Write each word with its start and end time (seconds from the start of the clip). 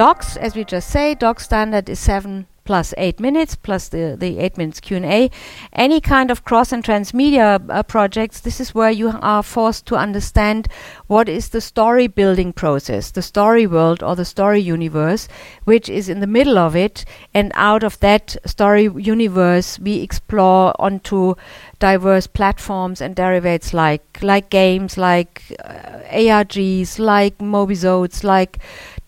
docs, 0.00 0.38
as 0.38 0.56
we 0.56 0.64
just 0.64 0.88
say, 0.88 1.14
doc 1.14 1.38
standard 1.38 1.86
is 1.90 1.98
seven 1.98 2.46
plus 2.64 2.94
eight 2.96 3.18
minutes 3.18 3.54
plus 3.56 3.88
the, 3.88 4.16
the 4.18 4.38
eight 4.38 4.56
minutes 4.56 4.80
Q&A. 4.80 5.30
Any 5.72 6.00
kind 6.00 6.30
of 6.30 6.44
cross 6.44 6.72
and 6.72 6.84
transmedia 6.84 7.60
uh, 7.68 7.82
projects, 7.82 8.40
this 8.40 8.60
is 8.60 8.74
where 8.74 8.90
you 8.90 9.12
are 9.20 9.42
forced 9.42 9.86
to 9.86 9.96
understand 9.96 10.68
what 11.06 11.28
is 11.28 11.48
the 11.48 11.60
story 11.60 12.06
building 12.06 12.52
process, 12.52 13.10
the 13.10 13.22
story 13.22 13.66
world 13.66 14.02
or 14.02 14.14
the 14.14 14.24
story 14.24 14.60
universe, 14.60 15.26
which 15.64 15.88
is 15.88 16.08
in 16.08 16.20
the 16.20 16.26
middle 16.26 16.58
of 16.58 16.76
it. 16.76 17.04
And 17.34 17.50
out 17.54 17.82
of 17.82 17.98
that 18.00 18.36
story 18.46 18.84
universe, 18.84 19.78
we 19.80 20.00
explore 20.00 20.72
onto 20.80 21.34
diverse 21.80 22.26
platforms 22.26 23.00
and 23.00 23.16
derivatives 23.16 23.74
like 23.74 24.02
like 24.22 24.50
games, 24.50 24.96
like 24.96 25.42
uh, 25.64 25.98
ARGs, 26.12 26.98
like 26.98 27.38
mobisodes, 27.38 28.22
like 28.22 28.58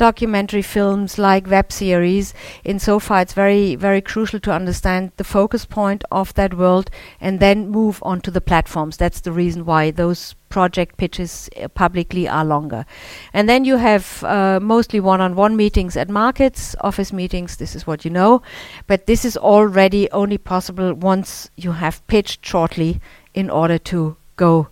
documentary 0.03 0.63
films 0.63 1.17
like 1.17 1.47
web 1.47 1.71
series. 1.71 2.35
In 2.65 2.81
so 2.81 2.99
far, 2.99 3.21
it's 3.21 3.35
very, 3.35 3.77
very 3.77 4.01
crucial 4.01 4.41
to 4.41 4.51
understand 4.51 5.13
the 5.17 5.23
focus 5.23 5.65
point 5.65 6.03
of 6.11 6.35
that 6.35 6.55
world 6.55 6.91
and 7.21 7.39
then 7.39 7.71
move 7.71 8.03
on 8.03 8.21
to 8.23 8.31
the 8.33 8.41
platforms. 8.41 8.97
That's 8.97 9.21
the 9.21 9.31
reason 9.31 9.65
why 9.65 9.93
those 9.93 10.35
project 10.49 10.97
pitches 10.97 11.49
uh, 11.57 11.69
publicly 11.69 12.29
are 12.29 12.45
longer. 12.45 12.85
And 13.33 13.49
then 13.49 13.65
you 13.65 13.77
have 13.77 14.25
uh, 14.25 14.59
mostly 14.61 14.99
one 14.99 15.21
on 15.21 15.37
one 15.37 15.55
meetings 15.55 15.97
at 15.97 16.09
markets, 16.09 16.75
office 16.81 17.13
meetings, 17.13 17.57
this 17.59 17.77
is 17.77 17.87
what 17.87 18.05
you 18.05 18.11
know. 18.11 18.43
But 18.89 19.07
this 19.07 19.25
is 19.25 19.37
already 19.37 20.11
only 20.11 20.37
possible 20.37 20.95
once 20.95 21.49
you 21.55 21.73
have 21.73 22.05
pitched 22.09 22.45
shortly 22.45 23.01
in 23.35 23.49
order 23.51 23.79
to 23.79 24.17
go 24.35 24.67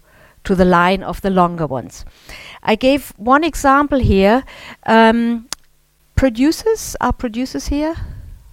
to 0.44 0.54
the 0.54 0.64
line 0.64 1.02
of 1.02 1.20
the 1.20 1.30
longer 1.30 1.66
ones. 1.66 2.04
I 2.62 2.74
gave 2.74 3.12
one 3.16 3.44
example 3.44 3.98
here. 3.98 4.44
Um, 4.86 5.48
producers 6.14 6.96
are 7.00 7.12
producers 7.12 7.68
here. 7.68 7.96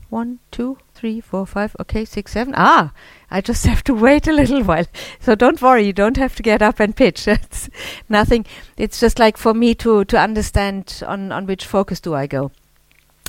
One, 0.09 0.39
two, 0.51 0.77
three, 0.93 1.19
four, 1.19 1.45
five. 1.45 1.75
Okay, 1.79 2.05
six, 2.05 2.31
seven. 2.31 2.53
Ah, 2.57 2.93
I 3.29 3.41
just 3.41 3.65
have 3.71 3.83
to 3.85 3.93
wait 3.93 4.27
a 4.27 4.33
little 4.33 4.63
while. 4.63 4.85
So 5.19 5.35
don't 5.35 5.61
worry, 5.61 5.85
you 5.85 5.93
don't 5.93 6.17
have 6.17 6.35
to 6.35 6.43
get 6.43 6.61
up 6.61 6.79
and 6.79 6.95
pitch. 6.95 7.27
it's 7.27 7.69
nothing. 8.09 8.45
It's 8.77 8.99
just 8.99 9.19
like 9.19 9.37
for 9.37 9.53
me 9.53 9.75
to 9.75 10.05
to 10.05 10.17
understand 10.17 11.03
on 11.05 11.31
on 11.31 11.45
which 11.45 11.65
focus 11.65 11.99
do 11.99 12.15
I 12.15 12.27
go. 12.27 12.51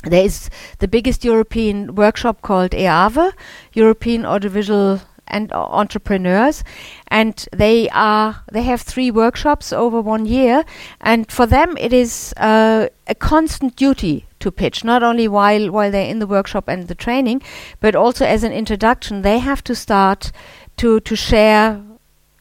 There 0.03 0.23
is 0.23 0.49
the 0.77 0.87
biggest 0.87 1.25
European 1.25 1.93
workshop 1.93 2.41
called 2.41 2.71
EAVE, 2.71 3.33
European 3.73 4.25
Audiovisual 4.25 5.01
and 5.29 5.51
entrepreneurs 5.53 6.63
and 7.07 7.47
they 7.51 7.89
are 7.89 8.43
they 8.51 8.63
have 8.63 8.81
three 8.81 9.11
workshops 9.11 9.71
over 9.71 10.01
one 10.01 10.25
year 10.25 10.63
and 11.01 11.31
for 11.31 11.45
them 11.45 11.77
it 11.77 11.93
is 11.93 12.33
uh, 12.37 12.87
a 13.07 13.15
constant 13.15 13.75
duty 13.75 14.25
to 14.39 14.51
pitch 14.51 14.83
not 14.83 15.03
only 15.03 15.27
while 15.27 15.71
while 15.71 15.91
they're 15.91 16.09
in 16.09 16.19
the 16.19 16.27
workshop 16.27 16.67
and 16.67 16.87
the 16.87 16.95
training 16.95 17.41
but 17.79 17.95
also 17.95 18.25
as 18.25 18.43
an 18.43 18.51
introduction 18.51 19.21
they 19.21 19.39
have 19.39 19.63
to 19.63 19.75
start 19.75 20.31
to 20.77 20.99
to 21.01 21.15
share 21.15 21.81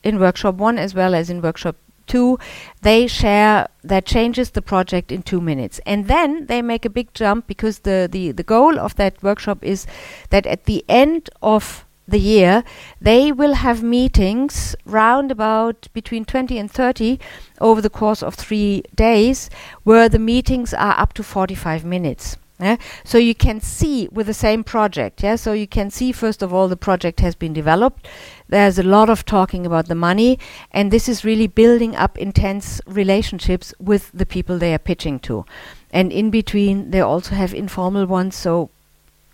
in 0.02 0.18
workshop 0.18 0.54
1 0.54 0.78
as 0.78 0.94
well 0.94 1.14
as 1.14 1.28
in 1.28 1.42
workshop 1.42 1.76
two, 2.08 2.38
they 2.82 3.06
share 3.06 3.68
that 3.84 4.04
changes 4.04 4.50
the 4.50 4.62
project 4.62 5.12
in 5.12 5.22
two 5.22 5.40
minutes. 5.40 5.78
And 5.86 6.08
then 6.08 6.46
they 6.46 6.62
make 6.62 6.84
a 6.84 6.90
big 6.90 7.14
jump 7.14 7.46
because 7.46 7.80
the, 7.80 8.08
the, 8.10 8.32
the 8.32 8.42
goal 8.42 8.78
of 8.78 8.96
that 8.96 9.22
workshop 9.22 9.62
is 9.62 9.86
that 10.30 10.46
at 10.46 10.64
the 10.64 10.84
end 10.88 11.30
of 11.42 11.84
the 12.08 12.18
year, 12.18 12.64
they 13.00 13.30
will 13.30 13.54
have 13.54 13.82
meetings 13.82 14.74
round 14.86 15.30
about 15.30 15.88
between 15.92 16.24
20 16.24 16.58
and 16.58 16.70
30 16.70 17.20
over 17.60 17.80
the 17.82 17.90
course 17.90 18.22
of 18.22 18.34
three 18.34 18.82
days, 18.94 19.50
where 19.84 20.08
the 20.08 20.18
meetings 20.18 20.72
are 20.72 20.98
up 20.98 21.12
to 21.12 21.22
45 21.22 21.84
minutes. 21.84 22.36
Yeah? 22.60 22.76
So 23.04 23.18
you 23.18 23.34
can 23.34 23.60
see 23.60 24.08
with 24.10 24.26
the 24.26 24.34
same 24.34 24.64
project, 24.64 25.22
yeah. 25.22 25.36
So 25.36 25.52
you 25.52 25.68
can 25.68 25.90
see 25.90 26.10
first 26.10 26.42
of 26.42 26.52
all 26.52 26.66
the 26.66 26.76
project 26.76 27.20
has 27.20 27.36
been 27.36 27.52
developed. 27.52 28.08
There's 28.48 28.78
a 28.78 28.82
lot 28.82 29.08
of 29.08 29.24
talking 29.24 29.64
about 29.64 29.86
the 29.86 29.94
money, 29.94 30.40
and 30.72 30.90
this 30.90 31.08
is 31.08 31.24
really 31.24 31.46
building 31.46 31.94
up 31.94 32.18
intense 32.18 32.80
relationships 32.86 33.72
with 33.78 34.10
the 34.12 34.26
people 34.26 34.58
they 34.58 34.74
are 34.74 34.78
pitching 34.78 35.20
to. 35.20 35.44
And 35.90 36.10
in 36.10 36.30
between, 36.30 36.90
they 36.90 37.00
also 37.00 37.36
have 37.36 37.54
informal 37.54 38.06
ones. 38.06 38.34
So 38.34 38.70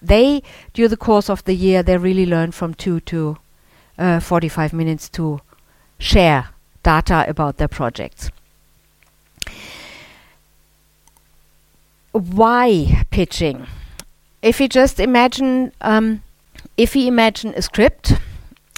they, 0.07 0.43
during 0.73 0.91
the 0.91 0.97
course 0.97 1.31
of 1.31 1.45
the 1.45 1.55
year, 1.55 1.83
they 1.83 1.97
really 1.97 2.27
learn 2.27 2.53
from 2.53 2.75
two 2.75 3.01
to 3.01 3.39
uh, 3.99 4.21
45 4.21 4.73
minutes 4.73 5.09
to 5.11 5.41
share 5.99 6.49
data 6.83 7.25
about 7.29 7.57
their 7.57 7.69
projects. 7.69 8.31
Why 12.13 13.05
pitching? 13.11 13.67
If 14.43 14.61
you 14.61 14.69
just 14.69 15.01
imagine, 15.01 15.73
um, 15.81 16.23
if 16.77 16.95
you 16.95 17.07
imagine 17.07 17.55
a 17.57 17.63
script, 17.63 18.15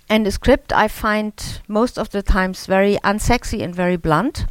and 0.09 0.27
a 0.27 0.31
script 0.31 0.73
I 0.73 0.89
find 0.89 1.61
most 1.69 1.99
of 1.99 2.11
the 2.11 2.23
times 2.23 2.67
very 2.67 2.97
unsexy 3.05 3.63
and 3.63 3.75
very 3.75 3.97
blunt 3.97 4.47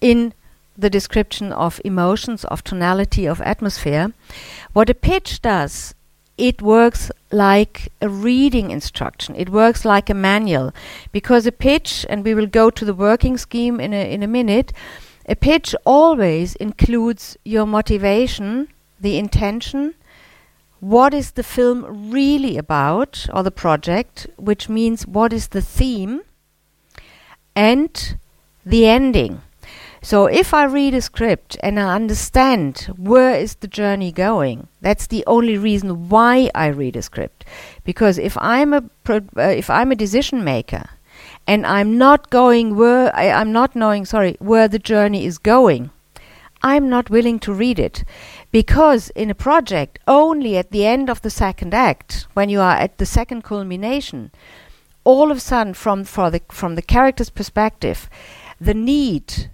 in 0.00 0.32
the 0.80 0.90
description 0.90 1.52
of 1.52 1.80
emotions, 1.84 2.44
of 2.44 2.64
tonality, 2.64 3.26
of 3.26 3.40
atmosphere. 3.40 4.12
What 4.72 4.90
a 4.90 4.94
pitch 4.94 5.42
does, 5.42 5.94
it 6.40 6.62
works 6.62 7.10
like 7.30 7.92
a 8.00 8.08
reading 8.08 8.70
instruction. 8.70 9.36
It 9.36 9.50
works 9.50 9.84
like 9.84 10.08
a 10.08 10.14
manual 10.14 10.72
because 11.12 11.46
a 11.46 11.52
pitch, 11.52 12.06
and 12.08 12.24
we 12.24 12.34
will 12.34 12.46
go 12.46 12.70
to 12.70 12.84
the 12.84 12.94
working 12.94 13.36
scheme 13.36 13.78
in 13.78 13.92
a, 13.92 14.10
in 14.10 14.22
a 14.22 14.26
minute, 14.26 14.72
a 15.26 15.36
pitch 15.36 15.74
always 15.84 16.56
includes 16.56 17.36
your 17.44 17.66
motivation, 17.66 18.68
the 18.98 19.18
intention, 19.18 19.94
what 20.80 21.12
is 21.12 21.32
the 21.32 21.42
film 21.42 22.10
really 22.10 22.56
about, 22.56 23.26
or 23.34 23.42
the 23.42 23.50
project, 23.50 24.26
which 24.36 24.70
means 24.70 25.06
what 25.06 25.32
is 25.32 25.48
the 25.48 25.60
theme, 25.60 26.22
and 27.54 28.16
the 28.64 28.86
ending. 28.86 29.42
So 30.02 30.26
if 30.26 30.54
I 30.54 30.64
read 30.64 30.94
a 30.94 31.02
script 31.02 31.58
and 31.62 31.78
I 31.78 31.94
understand 31.94 32.88
where 32.96 33.34
is 33.34 33.56
the 33.56 33.68
journey 33.68 34.12
going, 34.12 34.68
that's 34.80 35.06
the 35.06 35.24
only 35.26 35.58
reason 35.58 36.08
why 36.08 36.50
I 36.54 36.68
read 36.68 36.96
a 36.96 37.02
script. 37.02 37.44
Because 37.84 38.16
if 38.16 38.36
I'm 38.38 38.72
a 38.72 38.82
pro- 39.04 39.28
uh, 39.36 39.42
if 39.42 39.68
I'm 39.68 39.92
a 39.92 39.96
decision 39.96 40.42
maker 40.42 40.88
and 41.46 41.66
I'm 41.66 41.98
not 41.98 42.30
going 42.30 42.76
where 42.76 43.14
I, 43.14 43.30
I'm 43.30 43.52
not 43.52 43.76
knowing 43.76 44.06
sorry 44.06 44.36
where 44.38 44.68
the 44.68 44.78
journey 44.78 45.26
is 45.26 45.36
going, 45.36 45.90
I'm 46.62 46.88
not 46.88 47.10
willing 47.10 47.38
to 47.40 47.52
read 47.52 47.78
it. 47.78 48.02
Because 48.50 49.10
in 49.10 49.28
a 49.28 49.34
project, 49.34 49.98
only 50.08 50.56
at 50.56 50.70
the 50.70 50.86
end 50.86 51.10
of 51.10 51.20
the 51.20 51.30
second 51.30 51.74
act, 51.74 52.26
when 52.32 52.48
you 52.48 52.60
are 52.60 52.76
at 52.76 52.96
the 52.96 53.06
second 53.06 53.44
culmination, 53.44 54.30
all 55.04 55.30
of 55.30 55.36
a 55.36 55.40
sudden 55.40 55.74
from 55.74 56.04
for 56.04 56.30
the 56.30 56.40
from 56.50 56.74
the 56.74 56.82
character's 56.82 57.30
perspective, 57.30 58.08
the 58.58 58.74
need 58.74 59.50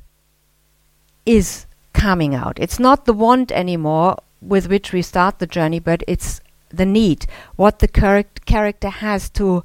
is 1.26 1.66
coming 1.92 2.34
out. 2.34 2.58
It's 2.58 2.78
not 2.78 3.04
the 3.04 3.12
want 3.12 3.52
anymore 3.52 4.16
with 4.40 4.68
which 4.68 4.92
we 4.92 5.02
start 5.02 5.38
the 5.38 5.46
journey, 5.46 5.80
but 5.80 6.02
it's 6.06 6.40
the 6.68 6.86
need, 6.86 7.26
what 7.56 7.80
the 7.80 7.88
character 7.88 8.88
has 8.88 9.28
to 9.30 9.64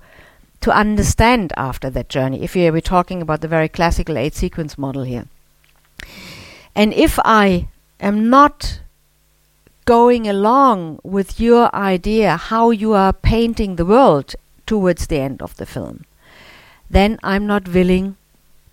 to 0.62 0.72
understand 0.72 1.52
after 1.58 1.90
that 1.90 2.08
journey. 2.08 2.44
If 2.44 2.54
we're 2.54 2.82
talking 2.82 3.22
about 3.22 3.42
the 3.42 3.48
very 3.48 3.68
classical 3.68 4.18
eight 4.18 4.36
sequence 4.36 4.78
model 4.78 5.04
here. 5.04 5.26
And 6.76 6.94
if 6.94 7.20
I 7.26 7.68
am 8.00 8.30
not 8.30 8.80
going 9.86 10.28
along 10.28 11.00
with 11.04 11.40
your 11.40 11.74
idea 11.76 12.38
how 12.38 12.70
you 12.70 12.94
are 12.94 13.12
painting 13.12 13.76
the 13.76 13.86
world 13.86 14.36
towards 14.68 15.08
the 15.08 15.18
end 15.18 15.42
of 15.42 15.58
the 15.58 15.66
film, 15.66 16.06
then 16.90 17.20
I'm 17.24 17.48
not 17.48 17.68
willing 17.68 18.18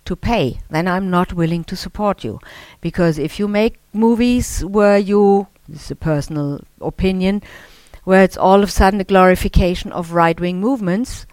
to 0.09 0.15
pay, 0.15 0.59
then 0.71 0.87
I'm 0.87 1.11
not 1.11 1.33
willing 1.33 1.63
to 1.65 1.75
support 1.75 2.23
you. 2.23 2.39
Because 2.81 3.19
if 3.19 3.39
you 3.39 3.47
make 3.47 3.79
movies 3.93 4.65
where 4.65 4.97
you, 4.97 5.47
this 5.67 5.85
is 5.85 5.91
a 5.91 5.95
personal 5.95 6.61
opinion, 6.81 7.43
where 8.05 8.23
it's 8.23 8.37
all 8.37 8.63
of 8.63 8.69
a 8.69 8.71
sudden 8.71 8.99
a 8.99 9.03
glorification 9.03 9.91
of 9.91 10.13
right 10.13 10.39
wing 10.39 10.59
movements, 10.59 11.27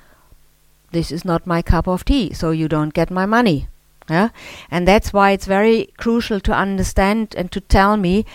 this 0.93 1.11
is 1.11 1.25
not 1.25 1.47
my 1.47 1.63
cup 1.63 1.89
of 1.89 2.05
tea, 2.05 2.35
so 2.35 2.51
you 2.51 2.69
don't 2.69 2.93
get 2.93 3.11
my 3.11 3.25
money. 3.25 3.69
Yeah? 4.11 4.29
And 4.71 4.87
that's 4.87 5.11
why 5.11 5.31
it's 5.31 5.47
very 5.47 5.89
crucial 5.97 6.39
to 6.41 6.53
understand 6.53 7.35
and 7.35 7.51
to 7.53 7.61
tell 7.61 7.97
me 7.97 8.27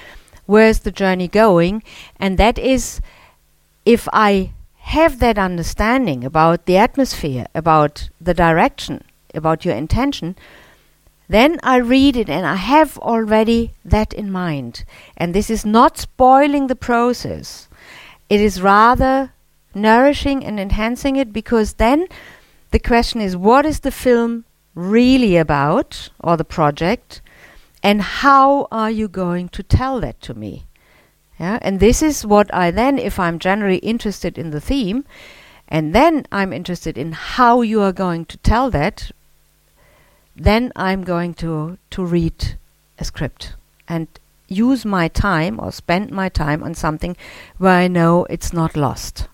where's 0.48 0.80
the 0.80 0.92
journey 0.92 1.28
going. 1.28 1.84
And 2.20 2.40
that 2.40 2.58
is 2.58 3.00
if 3.86 4.10
I 4.12 4.54
have 4.80 5.20
that 5.20 5.38
understanding 5.38 6.24
about 6.24 6.66
the 6.66 6.78
atmosphere, 6.78 7.46
about 7.54 8.10
the 8.20 8.34
direction, 8.34 9.04
about 9.34 9.66
your 9.66 9.76
intention, 9.76 10.36
then 11.28 11.60
I 11.64 11.78
read 11.78 12.18
it 12.18 12.30
and 12.30 12.46
I 12.46 12.56
have 12.56 12.98
already 12.98 13.72
that 13.86 14.14
in 14.14 14.32
mind. 14.32 14.84
And 15.16 15.34
this 15.34 15.50
is 15.50 15.66
not 15.66 15.98
spoiling 15.98 16.68
the 16.68 16.76
process, 16.76 17.70
it 18.30 18.42
is 18.42 18.62
rather 18.62 19.34
nourishing 19.74 20.44
and 20.44 20.60
enhancing 20.60 21.16
it 21.16 21.32
because 21.32 21.74
then 21.74 22.08
the 22.72 22.80
question 22.80 23.22
is 23.22 23.38
what 23.38 23.66
is 23.66 23.82
the 23.82 23.92
film 23.92 24.46
really 24.76 25.38
about 25.38 26.10
or 26.20 26.38
the 26.38 26.46
project 26.46 27.22
and 27.84 28.02
how 28.02 28.68
are 28.72 28.92
you 28.92 29.08
going 29.08 29.50
to 29.50 29.64
tell 29.64 30.00
that 30.00 30.22
to 30.22 30.34
me? 30.34 30.66
Yeah, 31.40 31.58
and 31.62 31.80
this 31.80 32.04
is 32.04 32.26
what 32.26 32.54
I 32.54 32.70
then, 32.70 33.00
if 33.00 33.18
I'm 33.20 33.40
generally 33.40 33.78
interested 33.78 34.38
in 34.38 34.52
the 34.52 34.62
theme, 34.62 35.06
and 35.68 35.96
then 35.96 36.28
I'm 36.32 36.54
interested 36.54 36.98
in 36.98 37.14
how 37.14 37.62
you 37.62 37.82
are 37.82 37.94
going 37.94 38.26
to 38.26 38.38
tell 38.38 38.70
that, 38.72 39.12
then 40.36 40.72
I'm 40.76 41.04
going 41.04 41.34
to 41.36 41.78
to 41.92 42.06
read 42.06 42.58
a 43.00 43.06
script 43.06 43.54
and 43.88 44.08
use 44.48 44.86
my 44.86 45.08
time 45.08 45.60
or 45.60 45.72
spend 45.72 46.12
my 46.12 46.30
time 46.30 46.64
on 46.64 46.76
something 46.76 47.16
where 47.58 47.74
I 47.74 47.88
know 47.88 48.26
it's 48.30 48.54
not 48.54 48.76
lost. 48.76 49.28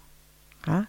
Huh? 0.64 0.86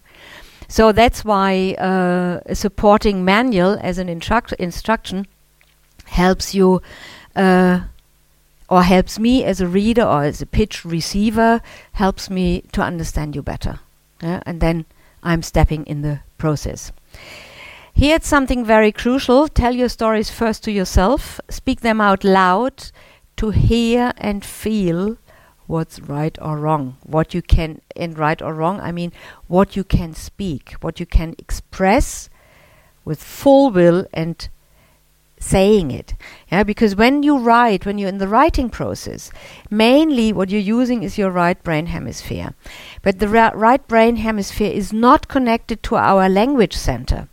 So 0.68 0.92
that's 0.92 1.24
why 1.24 1.74
uh, 1.78 2.40
a 2.44 2.54
supporting 2.54 3.24
manual 3.24 3.78
as 3.80 3.98
an 3.98 4.08
instruction 4.08 5.26
helps 6.04 6.54
you 6.54 6.82
uh, 7.34 7.80
or 8.68 8.82
helps 8.82 9.18
me 9.18 9.44
as 9.44 9.60
a 9.60 9.66
reader 9.66 10.02
or 10.02 10.24
as 10.24 10.42
a 10.42 10.46
pitch 10.46 10.84
receiver 10.84 11.62
helps 11.92 12.28
me 12.28 12.62
to 12.72 12.82
understand 12.82 13.34
you 13.34 13.42
better. 13.42 13.80
Yeah? 14.22 14.42
And 14.44 14.60
then 14.60 14.84
I'm 15.22 15.42
stepping 15.42 15.86
in 15.86 16.02
the 16.02 16.20
process. 16.36 16.92
Here 17.98 18.14
it's 18.14 18.28
something 18.28 18.64
very 18.64 18.92
crucial. 18.92 19.48
Tell 19.48 19.74
your 19.74 19.88
stories 19.88 20.30
first 20.30 20.62
to 20.62 20.70
yourself, 20.70 21.40
speak 21.48 21.80
them 21.80 22.00
out 22.00 22.22
loud 22.22 22.92
to 23.38 23.50
hear 23.50 24.12
and 24.18 24.44
feel 24.44 25.18
what's 25.66 25.98
right 25.98 26.38
or 26.40 26.58
wrong. 26.58 26.96
What 27.02 27.34
you 27.34 27.42
can, 27.42 27.80
in 27.96 28.14
right 28.14 28.40
or 28.40 28.54
wrong, 28.54 28.78
I 28.78 28.92
mean 28.92 29.12
what 29.48 29.74
you 29.74 29.82
can 29.82 30.14
speak, 30.14 30.74
what 30.80 31.00
you 31.00 31.06
can 31.06 31.34
express 31.38 32.30
with 33.04 33.20
full 33.20 33.72
will 33.72 34.06
and 34.14 34.48
saying 35.40 35.90
it. 35.90 36.14
Yeah, 36.52 36.62
because 36.62 36.94
when 36.94 37.24
you 37.24 37.36
write, 37.38 37.84
when 37.84 37.98
you're 37.98 38.08
in 38.08 38.18
the 38.18 38.28
writing 38.28 38.70
process, 38.70 39.32
mainly 39.70 40.32
what 40.32 40.50
you're 40.50 40.60
using 40.60 41.02
is 41.02 41.18
your 41.18 41.30
right 41.30 41.60
brain 41.64 41.86
hemisphere. 41.86 42.54
But 43.02 43.18
the 43.18 43.28
ra- 43.28 43.52
right 43.54 43.86
brain 43.88 44.16
hemisphere 44.16 44.70
is 44.70 44.92
not 44.92 45.26
connected 45.28 45.82
to 45.84 45.96
our 45.96 46.28
language 46.28 46.76
center. 46.76 47.28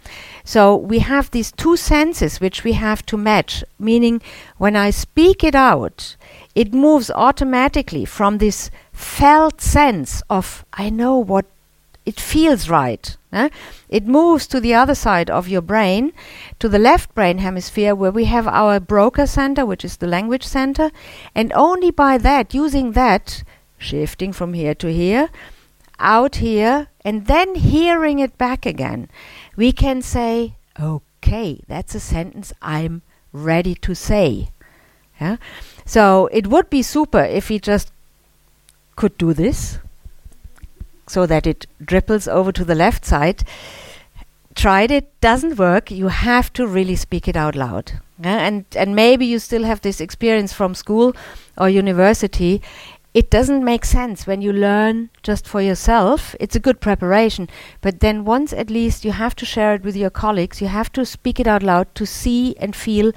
So 0.45 0.75
we 0.75 0.99
have 0.99 1.31
these 1.31 1.51
two 1.51 1.75
senses 1.75 2.39
which 2.39 2.63
we 2.63 2.73
have 2.73 3.03
to 3.07 3.17
match, 3.17 3.63
meaning 3.79 4.21
when 4.57 4.75
I 4.75 4.91
speak 4.91 5.43
it 5.43 5.55
out, 5.55 6.15
it 6.53 6.71
moves 6.71 7.09
automatically 7.09 8.05
from 8.05 8.37
this 8.37 8.69
felt 8.93 9.59
sense 9.59 10.21
of 10.29 10.63
I 10.71 10.91
know 10.91 11.17
what 11.17 11.47
it 12.05 12.19
feels 12.19 12.69
right. 12.69 13.17
Eh? 13.33 13.49
It 13.89 14.05
moves 14.05 14.45
to 14.47 14.59
the 14.59 14.75
other 14.75 14.93
side 14.93 15.31
of 15.31 15.49
your 15.49 15.63
brain, 15.63 16.13
to 16.59 16.69
the 16.69 16.79
left 16.79 17.13
brain 17.15 17.39
hemisphere, 17.39 17.95
where 17.95 18.11
we 18.11 18.25
have 18.25 18.47
our 18.47 18.79
Broca 18.79 19.25
center, 19.25 19.65
which 19.65 19.83
is 19.83 19.97
the 19.97 20.07
language 20.07 20.45
center, 20.45 20.91
and 21.33 21.51
only 21.53 21.89
by 21.89 22.19
that, 22.19 22.53
using 22.53 22.91
that, 22.91 23.43
shifting 23.79 24.31
from 24.31 24.53
here 24.53 24.75
to 24.75 24.93
here, 24.93 25.29
out 25.99 26.35
here, 26.35 26.87
and 27.05 27.27
then 27.27 27.53
hearing 27.53 28.17
it 28.17 28.35
back 28.35 28.65
again, 28.65 29.09
we 29.55 29.71
can 29.71 30.01
say, 30.01 30.55
okay, 30.79 31.61
that's 31.67 31.93
a 31.93 31.99
sentence 31.99 32.51
I'm 32.63 33.03
ready 33.31 33.75
to 33.75 33.93
say. 33.93 34.49
Yeah? 35.21 35.37
So 35.85 36.27
it 36.31 36.47
would 36.47 36.69
be 36.71 36.81
super 36.81 37.23
if 37.23 37.49
we 37.49 37.59
just 37.59 37.91
could 38.95 39.17
do 39.19 39.33
this 39.33 39.77
so 41.07 41.27
that 41.27 41.45
it 41.45 41.67
dripples 41.83 42.27
over 42.27 42.51
to 42.51 42.65
the 42.65 42.75
left 42.75 43.05
side. 43.05 43.43
Tried 44.55 44.89
it, 44.89 45.19
doesn't 45.21 45.59
work. 45.59 45.91
You 45.91 46.07
have 46.07 46.51
to 46.53 46.65
really 46.65 46.95
speak 46.95 47.27
it 47.27 47.35
out 47.35 47.55
loud. 47.55 47.91
Yeah? 48.23 48.39
And 48.47 48.65
and 48.75 48.95
maybe 48.95 49.27
you 49.27 49.37
still 49.37 49.63
have 49.63 49.81
this 49.81 50.01
experience 50.01 50.53
from 50.53 50.73
school 50.73 51.15
or 51.55 51.69
university. 51.69 52.63
It 53.15 53.29
doesn't 53.29 53.63
make 53.63 53.85
sense 53.85 54.27
when 54.27 54.41
you 54.41 54.51
learn 54.51 55.09
just 55.23 55.47
for 55.47 55.61
yourself. 55.61 56.35
It's 56.37 56.57
a 56.57 56.59
good 56.59 56.81
preparation, 56.81 57.47
but 57.79 58.01
then 58.01 58.25
once 58.25 58.51
at 58.51 58.69
least 58.69 59.05
you 59.05 59.13
have 59.13 59.37
to 59.37 59.45
share 59.45 59.73
it 59.73 59.83
with 59.83 59.95
your 59.95 60.09
colleagues. 60.09 60.59
You 60.61 60.67
have 60.67 60.91
to 60.91 61.05
speak 61.05 61.39
it 61.39 61.47
out 61.47 61.63
loud 61.63 61.95
to 61.95 62.05
see 62.05 62.57
and 62.57 62.75
feel 62.75 63.13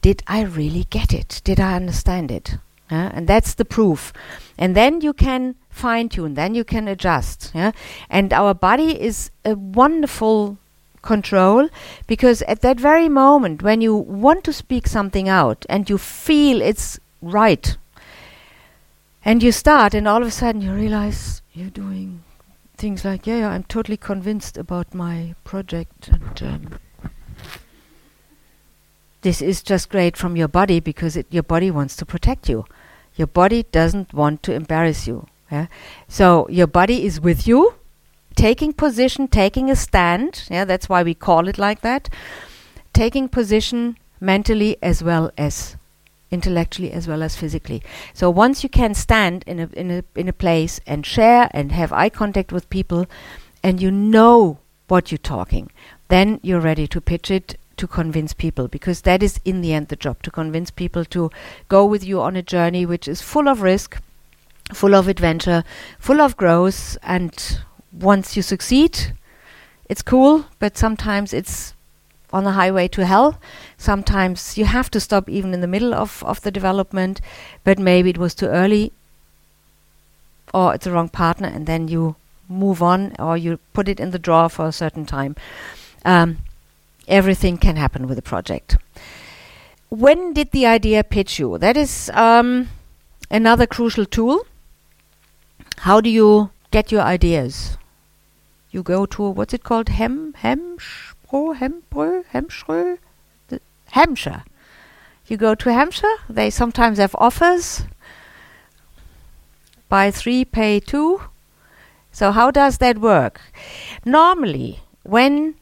did 0.00 0.22
I 0.28 0.42
really 0.42 0.84
get 0.90 1.12
it? 1.12 1.40
Did 1.42 1.58
I 1.58 1.74
understand 1.74 2.30
it? 2.30 2.58
Yeah? 2.88 3.10
And 3.12 3.26
that's 3.26 3.54
the 3.54 3.64
proof. 3.64 4.12
And 4.56 4.76
then 4.76 5.00
you 5.00 5.12
can 5.12 5.56
fine 5.70 6.08
tune, 6.08 6.34
then 6.34 6.54
you 6.54 6.62
can 6.62 6.86
adjust. 6.86 7.50
Yeah? 7.52 7.72
And 8.08 8.32
our 8.32 8.54
body 8.54 9.02
is 9.02 9.32
a 9.44 9.56
wonderful 9.56 10.56
control 11.02 11.68
because 12.06 12.42
at 12.42 12.60
that 12.60 12.78
very 12.78 13.08
moment 13.08 13.60
when 13.64 13.80
you 13.80 13.96
want 13.96 14.44
to 14.44 14.52
speak 14.52 14.86
something 14.86 15.28
out 15.28 15.66
and 15.68 15.90
you 15.90 15.98
feel 15.98 16.62
it's 16.62 17.00
right 17.20 17.76
and 19.26 19.42
you 19.42 19.52
start 19.52 19.94
and 19.94 20.08
all 20.08 20.22
of 20.22 20.28
a 20.28 20.30
sudden 20.30 20.62
you 20.62 20.72
realize 20.72 21.42
you're 21.52 21.76
doing 21.78 22.22
things 22.76 23.04
like 23.04 23.26
yeah, 23.26 23.38
yeah 23.38 23.50
i'm 23.50 23.64
totally 23.64 23.96
convinced 23.96 24.56
about 24.56 24.94
my 24.94 25.34
project 25.44 26.08
and 26.08 26.42
um, 26.42 27.10
this 29.22 29.42
is 29.42 29.62
just 29.62 29.90
great 29.90 30.16
from 30.16 30.36
your 30.36 30.48
body 30.48 30.80
because 30.80 31.16
it, 31.16 31.26
your 31.30 31.42
body 31.42 31.70
wants 31.70 31.96
to 31.96 32.06
protect 32.06 32.48
you 32.48 32.64
your 33.16 33.26
body 33.26 33.64
doesn't 33.80 34.14
want 34.14 34.42
to 34.42 34.52
embarrass 34.52 35.06
you 35.06 35.26
yeah? 35.50 35.66
So 36.08 36.48
your 36.48 36.66
body 36.66 37.04
is 37.04 37.20
with 37.20 37.46
you, 37.46 37.74
taking 38.34 38.72
position, 38.72 39.28
taking 39.28 39.70
a 39.70 39.76
stand. 39.76 40.44
Yeah, 40.50 40.64
that's 40.64 40.88
why 40.88 41.02
we 41.02 41.14
call 41.14 41.48
it 41.48 41.58
like 41.58 41.80
that. 41.82 42.08
Taking 42.92 43.28
position 43.28 43.96
mentally 44.20 44.76
as 44.82 45.02
well 45.02 45.30
as 45.36 45.76
intellectually 46.30 46.92
as 46.92 47.06
well 47.06 47.22
as 47.22 47.36
physically. 47.36 47.82
So 48.14 48.30
once 48.30 48.62
you 48.62 48.68
can 48.68 48.94
stand 48.94 49.44
in 49.46 49.60
a 49.60 49.68
in 49.72 49.90
a 49.90 50.04
in 50.14 50.28
a 50.28 50.32
place 50.32 50.80
and 50.86 51.06
share 51.06 51.48
and 51.52 51.72
have 51.72 51.92
eye 51.92 52.08
contact 52.08 52.52
with 52.52 52.70
people 52.70 53.06
and 53.62 53.80
you 53.80 53.90
know 53.90 54.58
what 54.88 55.10
you're 55.10 55.18
talking, 55.18 55.70
then 56.08 56.40
you're 56.42 56.60
ready 56.60 56.86
to 56.88 57.00
pitch 57.00 57.30
it 57.30 57.58
to 57.76 57.86
convince 57.86 58.32
people 58.32 58.68
because 58.68 59.02
that 59.02 59.22
is 59.22 59.38
in 59.44 59.60
the 59.60 59.72
end 59.74 59.88
the 59.88 59.96
job 59.96 60.22
to 60.22 60.30
convince 60.30 60.70
people 60.70 61.04
to 61.04 61.30
go 61.68 61.84
with 61.84 62.02
you 62.02 62.20
on 62.22 62.34
a 62.34 62.42
journey 62.42 62.86
which 62.86 63.06
is 63.06 63.20
full 63.20 63.48
of 63.48 63.60
risk 63.60 64.00
full 64.72 64.94
of 64.94 65.08
adventure, 65.08 65.64
full 65.98 66.20
of 66.20 66.36
growth, 66.36 66.98
and 67.02 67.60
once 67.92 68.36
you 68.36 68.42
succeed, 68.42 69.12
it's 69.88 70.02
cool, 70.02 70.46
but 70.58 70.76
sometimes 70.76 71.32
it's 71.32 71.74
on 72.32 72.44
the 72.44 72.52
highway 72.52 72.88
to 72.88 73.06
hell. 73.06 73.40
Sometimes 73.76 74.58
you 74.58 74.64
have 74.64 74.90
to 74.90 75.00
stop 75.00 75.28
even 75.28 75.54
in 75.54 75.60
the 75.60 75.66
middle 75.66 75.94
of, 75.94 76.22
of 76.24 76.40
the 76.42 76.50
development, 76.50 77.20
but 77.64 77.78
maybe 77.78 78.10
it 78.10 78.18
was 78.18 78.34
too 78.34 78.46
early 78.46 78.92
or 80.54 80.74
it's 80.74 80.84
the 80.84 80.92
wrong 80.92 81.08
partner, 81.08 81.48
and 81.48 81.66
then 81.66 81.88
you 81.88 82.16
move 82.48 82.82
on 82.82 83.14
or 83.18 83.36
you 83.36 83.58
put 83.72 83.88
it 83.88 84.00
in 84.00 84.10
the 84.10 84.18
drawer 84.18 84.48
for 84.48 84.66
a 84.66 84.72
certain 84.72 85.04
time. 85.04 85.36
Um, 86.04 86.38
everything 87.08 87.58
can 87.58 87.76
happen 87.76 88.06
with 88.06 88.18
a 88.18 88.22
project. 88.22 88.76
When 89.88 90.32
did 90.32 90.52
the 90.52 90.66
idea 90.66 91.04
pitch 91.04 91.38
you? 91.38 91.58
That 91.58 91.76
is 91.76 92.10
um, 92.14 92.68
another 93.30 93.66
crucial 93.66 94.06
tool 94.06 94.46
how 95.80 96.00
do 96.00 96.10
you 96.10 96.50
get 96.70 96.90
your 96.90 97.02
ideas? 97.02 97.76
You 98.70 98.82
go 98.82 99.06
to 99.06 99.30
what's 99.30 99.54
it 99.54 99.62
called? 99.62 99.88
Hem 99.88 100.34
Hemspro 100.42 101.05
Hembro 101.30 102.24
Hemschrö 102.32 102.98
Hampshire. 103.92 104.44
You 105.26 105.36
go 105.36 105.54
to 105.54 105.72
Hampshire. 105.72 106.16
They 106.28 106.50
sometimes 106.50 106.98
have 106.98 107.14
offers. 107.18 107.82
Buy 109.88 110.10
three, 110.10 110.44
pay 110.44 110.80
two. 110.80 111.22
So 112.12 112.32
how 112.32 112.50
does 112.50 112.78
that 112.78 112.98
work? 112.98 113.40
Normally, 114.04 114.80
when 115.02 115.56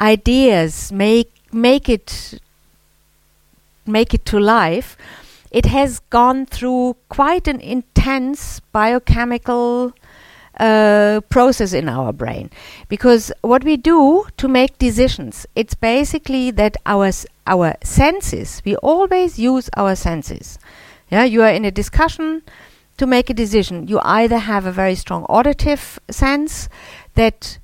ideas 0.00 0.90
make 0.90 1.30
make 1.52 1.88
it 1.88 2.40
make 3.86 4.12
it 4.14 4.24
to 4.26 4.38
life, 4.38 4.96
it 5.50 5.66
has 5.66 6.00
gone 6.10 6.46
through 6.46 6.96
quite 7.08 7.46
an 7.46 7.60
intense 7.60 8.60
biochemical 8.72 9.92
uh, 10.58 11.20
process 11.28 11.72
in 11.72 11.88
our 11.88 12.12
brain. 12.12 12.50
Because 12.88 13.32
what 13.42 13.64
we 13.64 13.76
do 13.76 14.24
to 14.36 14.48
make 14.48 14.78
decisions 14.78 15.46
it's 15.54 15.74
basically 15.74 16.50
that 16.52 16.76
our 16.86 17.10
our 17.46 17.74
senses 17.82 18.62
we 18.64 18.76
always 18.76 19.38
use 19.38 19.68
our 19.76 19.96
senses. 19.96 20.58
Yeah 21.10 21.24
you 21.24 21.42
are 21.42 21.50
in 21.50 21.64
a 21.64 21.70
discussion 21.70 22.42
to 22.96 23.06
make 23.06 23.28
a 23.28 23.34
decision. 23.34 23.88
You 23.88 24.00
either 24.04 24.38
have 24.38 24.66
a 24.66 24.72
very 24.72 24.94
strong 24.94 25.24
auditive 25.28 25.98
sense 26.10 26.68
that 27.14 27.58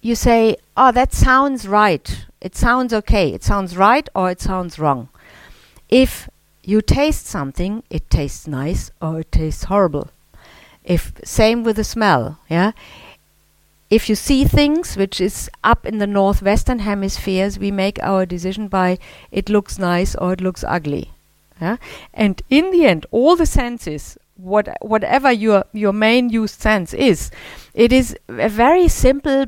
you 0.00 0.14
say 0.14 0.56
oh 0.76 0.92
that 0.92 1.12
sounds 1.12 1.68
right. 1.68 2.26
It 2.40 2.54
sounds 2.56 2.92
okay. 2.92 3.32
It 3.32 3.42
sounds 3.42 3.76
right 3.76 4.08
or 4.14 4.30
it 4.30 4.40
sounds 4.40 4.78
wrong. 4.78 5.08
If 5.88 6.28
you 6.62 6.80
taste 6.80 7.26
something, 7.26 7.82
it 7.90 8.08
tastes 8.10 8.46
nice 8.46 8.90
or 9.00 9.20
it 9.20 9.32
tastes 9.32 9.64
horrible. 9.64 10.08
If 10.84 11.12
same 11.24 11.64
with 11.64 11.76
the 11.76 11.84
smell, 11.84 12.38
yeah. 12.48 12.72
If 13.90 14.08
you 14.08 14.14
see 14.14 14.44
things 14.44 14.96
which 14.96 15.20
is 15.20 15.50
up 15.62 15.86
in 15.86 15.98
the 15.98 16.06
northwestern 16.06 16.80
hemispheres, 16.80 17.58
we 17.58 17.70
make 17.70 18.02
our 18.02 18.26
decision 18.26 18.68
by 18.68 18.98
it 19.30 19.48
looks 19.48 19.78
nice 19.78 20.14
or 20.16 20.32
it 20.32 20.40
looks 20.40 20.64
ugly. 20.64 21.10
Yeah? 21.60 21.76
And 22.12 22.42
in 22.50 22.70
the 22.70 22.86
end, 22.86 23.06
all 23.10 23.36
the 23.36 23.46
senses, 23.46 24.18
what 24.36 24.68
whatever 24.80 25.30
your 25.30 25.64
your 25.72 25.92
main 25.92 26.28
used 26.28 26.60
sense 26.60 26.92
is, 26.92 27.30
it 27.72 27.92
is 27.92 28.16
a 28.28 28.48
very 28.48 28.88
simple 28.88 29.46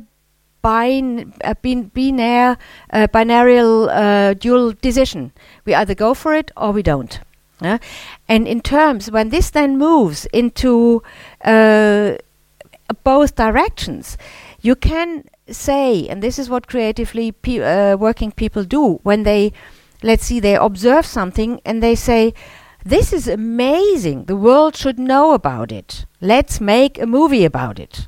bin, 0.61 1.33
uh, 1.43 1.53
bin, 1.61 1.91
binary, 1.93 2.57
uh, 2.91 3.07
binarial 3.07 3.89
uh, 3.91 4.33
dual 4.33 4.73
decision. 4.81 5.31
We 5.65 5.75
either 5.75 5.95
go 5.95 6.13
for 6.13 6.33
it 6.33 6.51
or 6.55 6.71
we 6.71 6.83
don't. 6.83 7.19
And 7.61 8.47
in 8.47 8.61
terms, 8.61 9.09
when 9.11 9.29
this 9.29 9.49
then 9.49 9.77
moves 9.77 10.25
into 10.27 11.01
uh, 11.43 12.15
both 13.03 13.35
directions, 13.35 14.17
you 14.61 14.75
can 14.75 15.23
say, 15.49 16.07
and 16.07 16.21
this 16.21 16.37
is 16.37 16.49
what 16.49 16.67
creatively 16.67 17.31
pe- 17.31 17.59
uh, 17.59 17.97
working 17.97 18.31
people 18.31 18.63
do 18.63 18.99
when 19.03 19.23
they, 19.23 19.53
let's 20.03 20.25
see, 20.25 20.39
they 20.39 20.55
observe 20.55 21.05
something 21.05 21.61
and 21.65 21.81
they 21.81 21.95
say, 21.95 22.33
this 22.85 23.11
is 23.11 23.27
amazing. 23.27 24.25
The 24.25 24.35
world 24.35 24.75
should 24.75 24.99
know 24.99 25.33
about 25.33 25.71
it. 25.71 26.05
Let's 26.21 26.61
make 26.61 26.99
a 26.99 27.05
movie 27.05 27.43
about 27.43 27.79
it. 27.79 28.07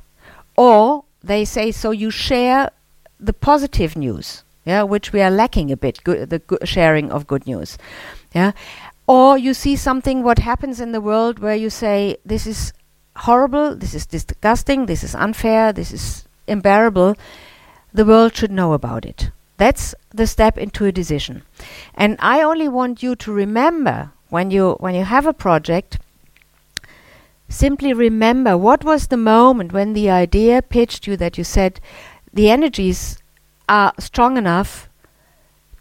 Or 0.56 1.04
they 1.22 1.44
say, 1.44 1.70
so 1.70 1.90
you 1.90 2.10
share 2.10 2.70
the 3.18 3.32
positive 3.32 3.96
news, 3.96 4.42
yeah, 4.64 4.82
which 4.82 5.12
we 5.12 5.20
are 5.20 5.30
lacking 5.30 5.70
a 5.70 5.76
bit, 5.76 6.02
go- 6.04 6.24
the 6.24 6.38
go- 6.38 6.58
sharing 6.64 7.10
of 7.10 7.26
good 7.26 7.46
news, 7.46 7.76
yeah. 8.34 8.52
Or 9.10 9.36
you 9.36 9.54
see 9.54 9.74
something 9.74 10.22
what 10.22 10.38
happens 10.38 10.80
in 10.80 10.92
the 10.92 11.00
world 11.00 11.40
where 11.40 11.56
you 11.56 11.68
say, 11.68 12.16
this 12.24 12.46
is 12.46 12.72
horrible, 13.16 13.74
this 13.74 13.92
is 13.92 14.06
disgusting, 14.06 14.86
this 14.86 15.02
is 15.02 15.16
unfair, 15.16 15.72
this 15.72 15.92
is 15.92 16.28
unbearable. 16.46 17.16
The 17.92 18.04
world 18.04 18.36
should 18.36 18.52
know 18.52 18.72
about 18.72 19.04
it. 19.04 19.32
That's 19.56 19.96
the 20.10 20.28
step 20.28 20.56
into 20.56 20.84
a 20.84 20.92
decision. 20.92 21.42
And 21.92 22.18
I 22.20 22.42
only 22.42 22.68
want 22.68 23.02
you 23.02 23.16
to 23.16 23.32
remember 23.32 24.12
when 24.28 24.52
you 24.52 24.76
when 24.78 24.94
you 24.94 25.02
have 25.02 25.26
a 25.26 25.32
project 25.32 25.98
simply 27.48 27.92
remember 27.92 28.56
what 28.56 28.84
was 28.84 29.08
the 29.08 29.16
moment 29.16 29.72
when 29.72 29.92
the 29.92 30.08
idea 30.08 30.62
pitched 30.62 31.08
you 31.08 31.16
that 31.16 31.36
you 31.36 31.42
said 31.42 31.80
the 32.32 32.48
energies 32.48 33.18
are 33.68 33.92
strong 33.98 34.36
enough 34.36 34.88